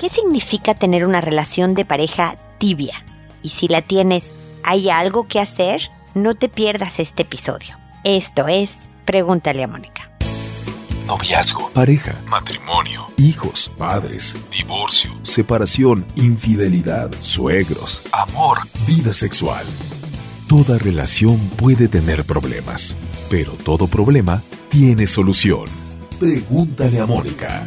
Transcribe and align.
¿Qué 0.00 0.08
significa 0.08 0.74
tener 0.74 1.04
una 1.04 1.20
relación 1.20 1.74
de 1.74 1.84
pareja 1.84 2.36
tibia? 2.56 3.04
Y 3.42 3.50
si 3.50 3.68
la 3.68 3.82
tienes, 3.82 4.32
¿hay 4.64 4.88
algo 4.88 5.28
que 5.28 5.40
hacer? 5.40 5.90
No 6.14 6.34
te 6.34 6.48
pierdas 6.48 6.98
este 6.98 7.24
episodio. 7.24 7.76
Esto 8.02 8.48
es 8.48 8.88
Pregúntale 9.04 9.62
a 9.62 9.66
Mónica. 9.66 10.10
Noviazgo, 11.06 11.68
pareja, 11.74 12.14
matrimonio, 12.30 13.08
hijos, 13.18 13.70
padres, 13.76 14.38
divorcio, 14.50 15.10
separación, 15.22 16.06
infidelidad, 16.16 17.10
suegros, 17.20 18.02
amor, 18.12 18.60
vida 18.86 19.12
sexual. 19.12 19.66
Toda 20.48 20.78
relación 20.78 21.38
puede 21.58 21.88
tener 21.88 22.24
problemas, 22.24 22.96
pero 23.28 23.52
todo 23.52 23.86
problema 23.86 24.42
tiene 24.70 25.06
solución. 25.06 25.66
Pregúntale 26.18 27.00
a 27.00 27.06
Mónica 27.06 27.66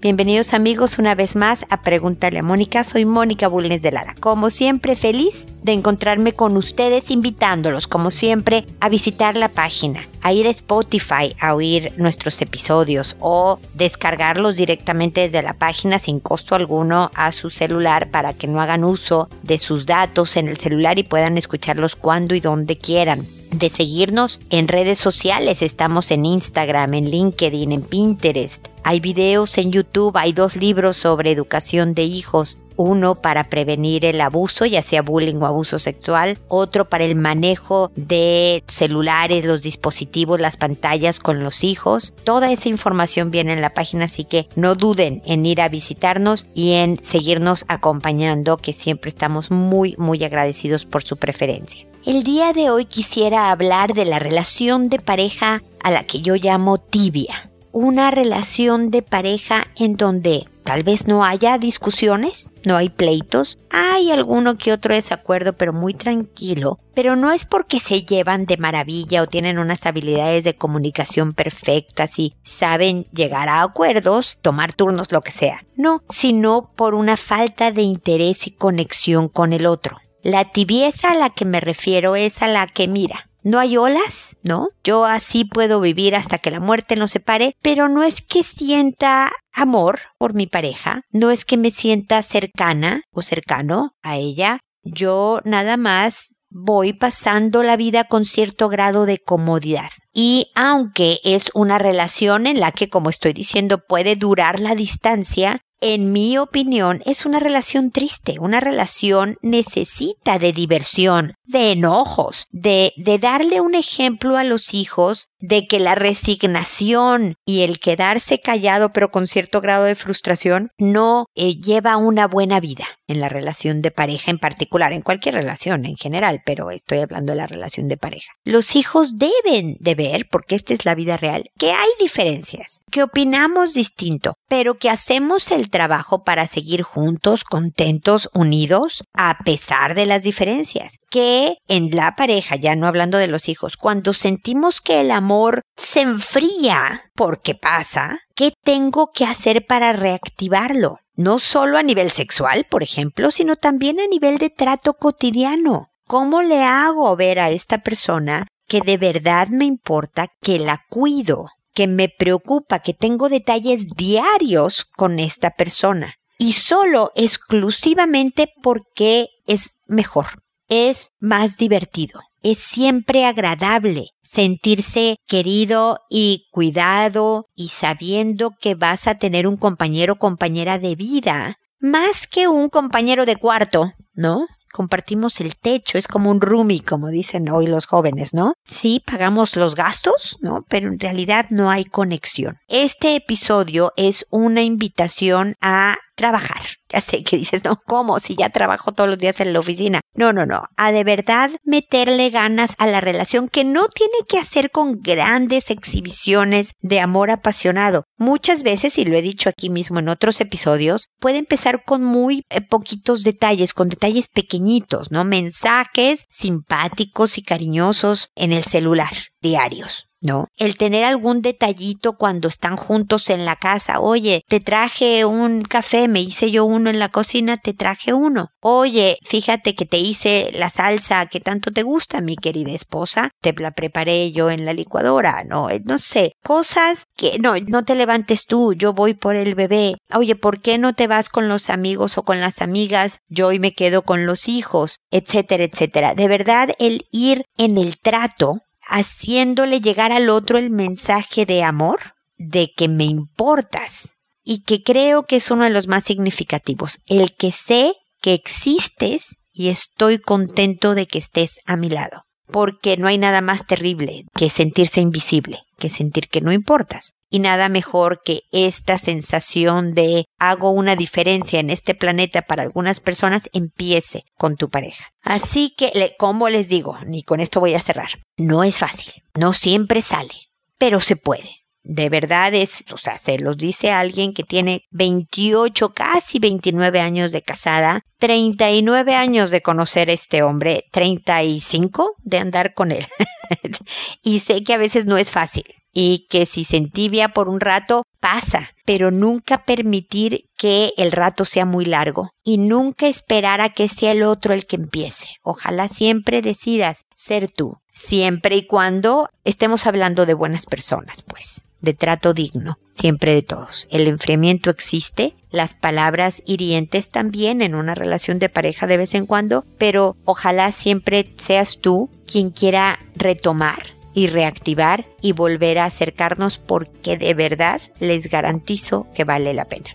Bienvenidos 0.00 0.54
amigos 0.54 1.00
una 1.00 1.16
vez 1.16 1.34
más 1.34 1.66
a 1.70 1.82
Pregúntale 1.82 2.38
a 2.38 2.42
Mónica. 2.44 2.84
Soy 2.84 3.04
Mónica 3.04 3.48
Bulnes 3.48 3.82
de 3.82 3.90
Lara. 3.90 4.14
Como 4.20 4.48
siempre, 4.48 4.94
feliz 4.94 5.46
de 5.64 5.72
encontrarme 5.72 6.34
con 6.34 6.56
ustedes, 6.56 7.10
invitándolos, 7.10 7.88
como 7.88 8.12
siempre, 8.12 8.64
a 8.78 8.88
visitar 8.88 9.36
la 9.36 9.48
página, 9.48 10.06
a 10.22 10.32
ir 10.32 10.46
a 10.46 10.50
Spotify 10.50 11.34
a 11.40 11.56
oír 11.56 11.92
nuestros 11.96 12.40
episodios 12.40 13.16
o 13.18 13.58
descargarlos 13.74 14.56
directamente 14.56 15.22
desde 15.22 15.42
la 15.42 15.54
página 15.54 15.98
sin 15.98 16.20
costo 16.20 16.54
alguno 16.54 17.10
a 17.16 17.32
su 17.32 17.50
celular 17.50 18.08
para 18.08 18.34
que 18.34 18.46
no 18.46 18.60
hagan 18.60 18.84
uso 18.84 19.28
de 19.42 19.58
sus 19.58 19.84
datos 19.84 20.36
en 20.36 20.46
el 20.46 20.58
celular 20.58 21.00
y 21.00 21.02
puedan 21.02 21.36
escucharlos 21.36 21.96
cuando 21.96 22.36
y 22.36 22.40
donde 22.40 22.78
quieran 22.78 23.26
de 23.50 23.70
seguirnos 23.70 24.40
en 24.50 24.68
redes 24.68 24.98
sociales. 24.98 25.62
Estamos 25.62 26.10
en 26.10 26.24
Instagram, 26.24 26.94
en 26.94 27.10
LinkedIn, 27.10 27.72
en 27.72 27.82
Pinterest. 27.82 28.68
Hay 28.88 29.00
videos 29.00 29.58
en 29.58 29.70
YouTube, 29.70 30.16
hay 30.16 30.32
dos 30.32 30.56
libros 30.56 30.96
sobre 30.96 31.30
educación 31.30 31.92
de 31.92 32.04
hijos. 32.04 32.56
Uno 32.76 33.16
para 33.16 33.44
prevenir 33.44 34.06
el 34.06 34.18
abuso, 34.18 34.64
ya 34.64 34.80
sea 34.80 35.02
bullying 35.02 35.36
o 35.42 35.44
abuso 35.44 35.78
sexual. 35.78 36.38
Otro 36.48 36.88
para 36.88 37.04
el 37.04 37.14
manejo 37.14 37.92
de 37.96 38.64
celulares, 38.66 39.44
los 39.44 39.60
dispositivos, 39.60 40.40
las 40.40 40.56
pantallas 40.56 41.18
con 41.18 41.44
los 41.44 41.64
hijos. 41.64 42.14
Toda 42.24 42.50
esa 42.50 42.70
información 42.70 43.30
viene 43.30 43.52
en 43.52 43.60
la 43.60 43.74
página, 43.74 44.06
así 44.06 44.24
que 44.24 44.48
no 44.56 44.74
duden 44.74 45.20
en 45.26 45.44
ir 45.44 45.60
a 45.60 45.68
visitarnos 45.68 46.46
y 46.54 46.72
en 46.72 46.96
seguirnos 47.04 47.66
acompañando, 47.68 48.56
que 48.56 48.72
siempre 48.72 49.10
estamos 49.10 49.50
muy, 49.50 49.96
muy 49.98 50.24
agradecidos 50.24 50.86
por 50.86 51.04
su 51.04 51.18
preferencia. 51.18 51.86
El 52.06 52.22
día 52.22 52.54
de 52.54 52.70
hoy 52.70 52.86
quisiera 52.86 53.50
hablar 53.50 53.92
de 53.92 54.06
la 54.06 54.18
relación 54.18 54.88
de 54.88 54.98
pareja 54.98 55.62
a 55.84 55.90
la 55.90 56.04
que 56.04 56.22
yo 56.22 56.36
llamo 56.36 56.78
tibia. 56.78 57.47
Una 57.72 58.10
relación 58.10 58.90
de 58.90 59.02
pareja 59.02 59.66
en 59.76 59.96
donde 59.96 60.46
tal 60.64 60.82
vez 60.82 61.06
no 61.06 61.24
haya 61.24 61.58
discusiones, 61.58 62.50
no 62.64 62.76
hay 62.76 62.88
pleitos, 62.88 63.58
hay 63.70 64.10
alguno 64.10 64.58
que 64.58 64.72
otro 64.72 64.94
desacuerdo, 64.94 65.52
pero 65.52 65.72
muy 65.72 65.94
tranquilo. 65.94 66.78
Pero 66.94 67.14
no 67.14 67.30
es 67.30 67.44
porque 67.44 67.78
se 67.78 68.02
llevan 68.02 68.46
de 68.46 68.56
maravilla 68.56 69.22
o 69.22 69.26
tienen 69.26 69.58
unas 69.58 69.86
habilidades 69.86 70.44
de 70.44 70.56
comunicación 70.56 71.32
perfectas 71.32 72.18
y 72.18 72.34
saben 72.42 73.06
llegar 73.12 73.48
a 73.48 73.62
acuerdos, 73.62 74.38
tomar 74.42 74.72
turnos, 74.72 75.12
lo 75.12 75.20
que 75.20 75.32
sea. 75.32 75.64
No, 75.76 76.02
sino 76.08 76.72
por 76.74 76.94
una 76.94 77.16
falta 77.16 77.70
de 77.70 77.82
interés 77.82 78.46
y 78.46 78.50
conexión 78.50 79.28
con 79.28 79.52
el 79.52 79.66
otro. 79.66 79.98
La 80.22 80.50
tibieza 80.50 81.12
a 81.12 81.14
la 81.14 81.30
que 81.30 81.44
me 81.44 81.60
refiero 81.60 82.16
es 82.16 82.42
a 82.42 82.48
la 82.48 82.66
que 82.66 82.88
mira. 82.88 83.27
No 83.48 83.58
hay 83.58 83.78
olas, 83.78 84.36
¿no? 84.42 84.68
Yo 84.84 85.06
así 85.06 85.46
puedo 85.46 85.80
vivir 85.80 86.14
hasta 86.14 86.36
que 86.36 86.50
la 86.50 86.60
muerte 86.60 86.96
nos 86.96 87.12
separe, 87.12 87.56
pero 87.62 87.88
no 87.88 88.02
es 88.02 88.20
que 88.20 88.42
sienta 88.42 89.32
amor 89.54 90.00
por 90.18 90.34
mi 90.34 90.46
pareja, 90.46 91.00
no 91.12 91.30
es 91.30 91.46
que 91.46 91.56
me 91.56 91.70
sienta 91.70 92.22
cercana 92.22 93.00
o 93.10 93.22
cercano 93.22 93.92
a 94.02 94.18
ella. 94.18 94.58
Yo 94.82 95.40
nada 95.46 95.78
más 95.78 96.34
voy 96.50 96.92
pasando 96.92 97.62
la 97.62 97.78
vida 97.78 98.04
con 98.04 98.26
cierto 98.26 98.68
grado 98.68 99.06
de 99.06 99.16
comodidad. 99.18 99.88
Y 100.12 100.50
aunque 100.54 101.18
es 101.24 101.50
una 101.54 101.78
relación 101.78 102.46
en 102.46 102.60
la 102.60 102.70
que, 102.72 102.90
como 102.90 103.08
estoy 103.08 103.32
diciendo, 103.32 103.78
puede 103.78 104.14
durar 104.14 104.60
la 104.60 104.74
distancia, 104.74 105.62
en 105.80 106.10
mi 106.10 106.36
opinión, 106.38 107.02
es 107.06 107.24
una 107.24 107.38
relación 107.38 107.92
triste. 107.92 108.38
Una 108.40 108.58
relación 108.58 109.36
necesita 109.42 110.38
de 110.38 110.52
diversión, 110.52 111.34
de 111.48 111.72
enojos, 111.72 112.46
de, 112.50 112.92
de 112.96 113.18
darle 113.18 113.60
un 113.60 113.74
ejemplo 113.74 114.36
a 114.36 114.44
los 114.44 114.74
hijos 114.74 115.28
de 115.40 115.66
que 115.66 115.78
la 115.78 115.94
resignación 115.94 117.36
y 117.44 117.62
el 117.62 117.78
quedarse 117.78 118.40
callado 118.40 118.92
pero 118.92 119.10
con 119.10 119.26
cierto 119.26 119.60
grado 119.60 119.84
de 119.84 119.94
frustración 119.94 120.70
no 120.78 121.26
eh, 121.34 121.56
lleva 121.56 121.96
una 121.96 122.26
buena 122.26 122.60
vida 122.60 122.86
en 123.06 123.20
la 123.20 123.28
relación 123.28 123.80
de 123.80 123.90
pareja 123.90 124.30
en 124.30 124.38
particular, 124.38 124.92
en 124.92 125.00
cualquier 125.00 125.34
relación 125.34 125.86
en 125.86 125.96
general, 125.96 126.42
pero 126.44 126.70
estoy 126.70 126.98
hablando 126.98 127.32
de 127.32 127.38
la 127.38 127.46
relación 127.46 127.88
de 127.88 127.96
pareja. 127.96 128.32
Los 128.44 128.76
hijos 128.76 129.16
deben 129.16 129.76
de 129.80 129.94
ver, 129.94 130.26
porque 130.30 130.54
esta 130.54 130.74
es 130.74 130.84
la 130.84 130.94
vida 130.94 131.16
real, 131.16 131.50
que 131.58 131.72
hay 131.72 131.88
diferencias, 131.98 132.82
que 132.90 133.02
opinamos 133.02 133.72
distinto, 133.72 134.34
pero 134.48 134.74
que 134.74 134.90
hacemos 134.90 135.50
el 135.50 135.70
trabajo 135.70 136.22
para 136.22 136.46
seguir 136.46 136.82
juntos, 136.82 137.44
contentos, 137.44 138.28
unidos, 138.34 139.04
a 139.14 139.38
pesar 139.42 139.94
de 139.94 140.04
las 140.04 140.22
diferencias. 140.22 140.98
Que 141.10 141.37
en 141.68 141.90
la 141.90 142.16
pareja, 142.16 142.56
ya 142.56 142.76
no 142.76 142.86
hablando 142.86 143.18
de 143.18 143.26
los 143.26 143.48
hijos, 143.48 143.76
cuando 143.76 144.12
sentimos 144.12 144.80
que 144.80 145.00
el 145.00 145.10
amor 145.10 145.62
se 145.76 146.02
enfría 146.02 147.10
porque 147.14 147.54
pasa, 147.54 148.20
¿qué 148.34 148.52
tengo 148.64 149.10
que 149.12 149.24
hacer 149.24 149.66
para 149.66 149.92
reactivarlo? 149.92 150.98
No 151.14 151.38
solo 151.38 151.78
a 151.78 151.82
nivel 151.82 152.10
sexual, 152.10 152.66
por 152.70 152.82
ejemplo, 152.82 153.30
sino 153.30 153.56
también 153.56 154.00
a 154.00 154.06
nivel 154.06 154.38
de 154.38 154.50
trato 154.50 154.94
cotidiano. 154.94 155.88
¿Cómo 156.06 156.42
le 156.42 156.62
hago 156.62 157.14
ver 157.16 157.38
a 157.38 157.50
esta 157.50 157.78
persona 157.78 158.46
que 158.68 158.80
de 158.82 158.98
verdad 158.98 159.48
me 159.48 159.64
importa, 159.64 160.28
que 160.40 160.58
la 160.58 160.84
cuido, 160.88 161.46
que 161.74 161.86
me 161.86 162.08
preocupa, 162.08 162.80
que 162.80 162.92
tengo 162.92 163.28
detalles 163.28 163.88
diarios 163.96 164.84
con 164.84 165.18
esta 165.18 165.50
persona. 165.50 166.14
Y 166.38 166.52
solo 166.52 167.10
exclusivamente 167.16 168.52
porque 168.62 169.28
es 169.46 169.78
mejor, 169.86 170.42
es 170.68 171.10
más 171.20 171.56
divertido, 171.56 172.20
es 172.42 172.58
siempre 172.58 173.24
agradable 173.24 174.10
sentirse 174.22 175.16
querido 175.26 175.98
y 176.08 176.46
cuidado 176.50 177.46
y 177.54 177.68
sabiendo 177.68 178.52
que 178.60 178.74
vas 178.74 179.06
a 179.06 179.16
tener 179.16 179.46
un 179.46 179.56
compañero 179.56 180.14
o 180.14 180.18
compañera 180.18 180.78
de 180.78 180.94
vida, 180.94 181.56
más 181.80 182.26
que 182.26 182.48
un 182.48 182.68
compañero 182.68 183.26
de 183.26 183.36
cuarto, 183.36 183.92
¿no? 184.14 184.46
compartimos 184.72 185.40
el 185.40 185.56
techo, 185.56 185.98
es 185.98 186.06
como 186.08 186.30
un 186.30 186.40
roomie, 186.40 186.84
como 186.84 187.08
dicen 187.08 187.48
hoy 187.48 187.66
los 187.66 187.86
jóvenes, 187.86 188.34
¿no? 188.34 188.54
Sí, 188.64 189.02
pagamos 189.04 189.56
los 189.56 189.74
gastos, 189.74 190.38
¿no? 190.40 190.64
Pero 190.68 190.88
en 190.88 190.98
realidad 190.98 191.46
no 191.50 191.70
hay 191.70 191.84
conexión. 191.84 192.58
Este 192.68 193.16
episodio 193.16 193.92
es 193.96 194.26
una 194.30 194.62
invitación 194.62 195.54
a 195.60 195.96
trabajar. 196.18 196.60
Ya 196.88 197.00
sé 197.00 197.22
que 197.22 197.36
dices, 197.36 197.64
no, 197.64 197.78
¿cómo? 197.86 198.18
Si 198.18 198.34
ya 198.34 198.50
trabajo 198.50 198.92
todos 198.92 199.08
los 199.08 199.18
días 199.18 199.40
en 199.40 199.52
la 199.52 199.60
oficina. 199.60 200.00
No, 200.14 200.32
no, 200.32 200.46
no. 200.46 200.64
A 200.76 200.90
de 200.90 201.04
verdad 201.04 201.50
meterle 201.62 202.30
ganas 202.30 202.72
a 202.78 202.88
la 202.88 203.00
relación 203.00 203.48
que 203.48 203.64
no 203.64 203.88
tiene 203.88 204.18
que 204.28 204.38
hacer 204.38 204.70
con 204.70 205.00
grandes 205.00 205.70
exhibiciones 205.70 206.72
de 206.80 207.00
amor 207.00 207.30
apasionado. 207.30 208.04
Muchas 208.16 208.64
veces, 208.64 208.98
y 208.98 209.04
lo 209.04 209.16
he 209.16 209.22
dicho 209.22 209.48
aquí 209.48 209.70
mismo 209.70 210.00
en 210.00 210.08
otros 210.08 210.40
episodios, 210.40 211.08
puede 211.20 211.38
empezar 211.38 211.84
con 211.84 212.02
muy 212.02 212.42
eh, 212.50 212.60
poquitos 212.60 213.22
detalles, 213.22 213.72
con 213.72 213.88
detalles 213.88 214.26
pequeñitos, 214.26 215.12
¿no? 215.12 215.24
Mensajes 215.24 216.24
simpáticos 216.28 217.38
y 217.38 217.42
cariñosos 217.42 218.30
en 218.34 218.52
el 218.52 218.64
celular, 218.64 219.12
diarios. 219.40 220.07
¿No? 220.20 220.48
El 220.56 220.76
tener 220.76 221.04
algún 221.04 221.42
detallito 221.42 222.16
cuando 222.16 222.48
están 222.48 222.76
juntos 222.76 223.30
en 223.30 223.44
la 223.44 223.56
casa. 223.56 224.00
Oye, 224.00 224.42
te 224.48 224.60
traje 224.60 225.24
un 225.24 225.62
café, 225.62 226.08
me 226.08 226.20
hice 226.20 226.50
yo 226.50 226.64
uno 226.64 226.90
en 226.90 226.98
la 226.98 227.08
cocina, 227.08 227.56
te 227.56 227.74
traje 227.74 228.12
uno. 228.12 228.48
Oye, 228.60 229.18
fíjate 229.24 229.74
que 229.74 229.86
te 229.86 229.98
hice 229.98 230.50
la 230.54 230.68
salsa 230.68 231.26
que 231.26 231.40
tanto 231.40 231.70
te 231.70 231.82
gusta, 231.82 232.20
mi 232.20 232.36
querida 232.36 232.72
esposa, 232.72 233.30
te 233.40 233.52
la 233.54 233.70
preparé 233.70 234.32
yo 234.32 234.50
en 234.50 234.64
la 234.64 234.72
licuadora, 234.72 235.44
no, 235.44 235.70
eh, 235.70 235.80
no 235.84 235.98
sé, 235.98 236.32
cosas 236.42 237.04
que 237.16 237.38
no, 237.38 237.54
no 237.66 237.84
te 237.84 237.94
levantes 237.94 238.46
tú, 238.46 238.74
yo 238.74 238.92
voy 238.92 239.14
por 239.14 239.36
el 239.36 239.54
bebé. 239.54 239.96
Oye, 240.14 240.34
¿por 240.34 240.60
qué 240.60 240.78
no 240.78 240.92
te 240.92 241.06
vas 241.06 241.28
con 241.28 241.48
los 241.48 241.70
amigos 241.70 242.18
o 242.18 242.22
con 242.22 242.40
las 242.40 242.60
amigas? 242.62 243.18
Yo 243.28 243.48
hoy 243.48 243.58
me 243.58 243.74
quedo 243.74 244.02
con 244.02 244.26
los 244.26 244.48
hijos, 244.48 244.98
etcétera, 245.10 245.64
etcétera. 245.64 246.14
De 246.14 246.28
verdad, 246.28 246.70
el 246.78 247.06
ir 247.10 247.44
en 247.56 247.78
el 247.78 247.98
trato 247.98 248.62
haciéndole 248.88 249.80
llegar 249.80 250.12
al 250.12 250.30
otro 250.30 250.58
el 250.58 250.70
mensaje 250.70 251.46
de 251.46 251.62
amor, 251.62 252.14
de 252.36 252.72
que 252.76 252.88
me 252.88 253.04
importas 253.04 254.16
y 254.42 254.62
que 254.62 254.82
creo 254.82 255.26
que 255.26 255.36
es 255.36 255.50
uno 255.50 255.64
de 255.64 255.70
los 255.70 255.86
más 255.86 256.04
significativos, 256.04 256.98
el 257.06 257.34
que 257.34 257.52
sé 257.52 257.94
que 258.20 258.34
existes 258.34 259.36
y 259.52 259.68
estoy 259.68 260.18
contento 260.18 260.94
de 260.94 261.06
que 261.06 261.18
estés 261.18 261.60
a 261.66 261.76
mi 261.76 261.90
lado, 261.90 262.22
porque 262.46 262.96
no 262.96 263.06
hay 263.06 263.18
nada 263.18 263.40
más 263.40 263.66
terrible 263.66 264.24
que 264.34 264.50
sentirse 264.50 265.00
invisible, 265.00 265.60
que 265.78 265.88
sentir 265.88 266.28
que 266.28 266.40
no 266.40 266.52
importas. 266.52 267.14
Y 267.30 267.40
nada 267.40 267.68
mejor 267.68 268.22
que 268.24 268.42
esta 268.52 268.98
sensación 268.98 269.94
de 269.94 270.24
hago 270.38 270.70
una 270.70 270.96
diferencia 270.96 271.60
en 271.60 271.70
este 271.70 271.94
planeta 271.94 272.42
para 272.42 272.62
algunas 272.62 273.00
personas 273.00 273.48
empiece 273.52 274.24
con 274.36 274.56
tu 274.56 274.70
pareja. 274.70 275.12
Así 275.22 275.74
que, 275.76 276.14
como 276.18 276.48
les 276.48 276.68
digo, 276.68 276.98
ni 277.06 277.22
con 277.22 277.40
esto 277.40 277.60
voy 277.60 277.74
a 277.74 277.80
cerrar, 277.80 278.10
no 278.36 278.64
es 278.64 278.78
fácil, 278.78 279.12
no 279.34 279.52
siempre 279.52 280.00
sale, 280.00 280.34
pero 280.78 281.00
se 281.00 281.16
puede 281.16 281.58
de 281.88 282.10
verdad 282.10 282.52
es, 282.52 282.84
o 282.92 282.98
sea, 282.98 283.16
se 283.16 283.38
los 283.38 283.56
dice 283.56 283.90
alguien 283.90 284.34
que 284.34 284.42
tiene 284.42 284.82
28, 284.90 285.94
casi 285.94 286.38
29 286.38 287.00
años 287.00 287.32
de 287.32 287.40
casada, 287.40 288.02
39 288.18 289.14
años 289.14 289.50
de 289.50 289.62
conocer 289.62 290.10
a 290.10 290.12
este 290.12 290.42
hombre, 290.42 290.84
35 290.92 292.16
de 292.18 292.38
andar 292.38 292.74
con 292.74 292.92
él. 292.92 293.06
y 294.22 294.40
sé 294.40 294.64
que 294.64 294.74
a 294.74 294.78
veces 294.78 295.06
no 295.06 295.16
es 295.16 295.30
fácil 295.30 295.64
y 295.92 296.26
que 296.28 296.46
si 296.46 296.64
se 296.64 296.76
entibia 296.76 297.30
por 297.30 297.48
un 297.48 297.60
rato, 297.60 298.04
pasa, 298.20 298.70
pero 298.84 299.10
nunca 299.10 299.64
permitir 299.64 300.48
que 300.56 300.92
el 300.96 301.12
rato 301.12 301.44
sea 301.44 301.64
muy 301.64 301.84
largo 301.84 302.30
y 302.44 302.58
nunca 302.58 303.08
esperar 303.08 303.60
a 303.60 303.70
que 303.70 303.88
sea 303.88 304.12
el 304.12 304.22
otro 304.22 304.54
el 304.54 304.66
que 304.66 304.76
empiece. 304.76 305.26
Ojalá 305.42 305.88
siempre 305.88 306.42
decidas 306.42 307.04
ser 307.14 307.50
tú, 307.50 307.78
siempre 307.92 308.56
y 308.56 308.66
cuando 308.66 309.28
estemos 309.44 309.86
hablando 309.86 310.26
de 310.26 310.34
buenas 310.34 310.66
personas, 310.66 311.22
pues 311.22 311.64
de 311.80 311.94
trato 311.94 312.34
digno, 312.34 312.78
siempre 312.92 313.34
de 313.34 313.42
todos. 313.42 313.86
El 313.90 314.06
enfriamiento 314.06 314.70
existe, 314.70 315.34
las 315.50 315.74
palabras 315.74 316.42
hirientes 316.46 317.10
también 317.10 317.62
en 317.62 317.74
una 317.74 317.94
relación 317.94 318.38
de 318.38 318.48
pareja 318.48 318.86
de 318.86 318.96
vez 318.96 319.14
en 319.14 319.26
cuando, 319.26 319.64
pero 319.78 320.16
ojalá 320.24 320.72
siempre 320.72 321.28
seas 321.36 321.78
tú 321.78 322.10
quien 322.26 322.50
quiera 322.50 322.98
retomar 323.14 323.82
y 324.14 324.26
reactivar 324.26 325.06
y 325.22 325.32
volver 325.32 325.78
a 325.78 325.84
acercarnos 325.84 326.58
porque 326.58 327.16
de 327.16 327.34
verdad 327.34 327.80
les 328.00 328.28
garantizo 328.28 329.06
que 329.14 329.24
vale 329.24 329.54
la 329.54 329.66
pena. 329.66 329.90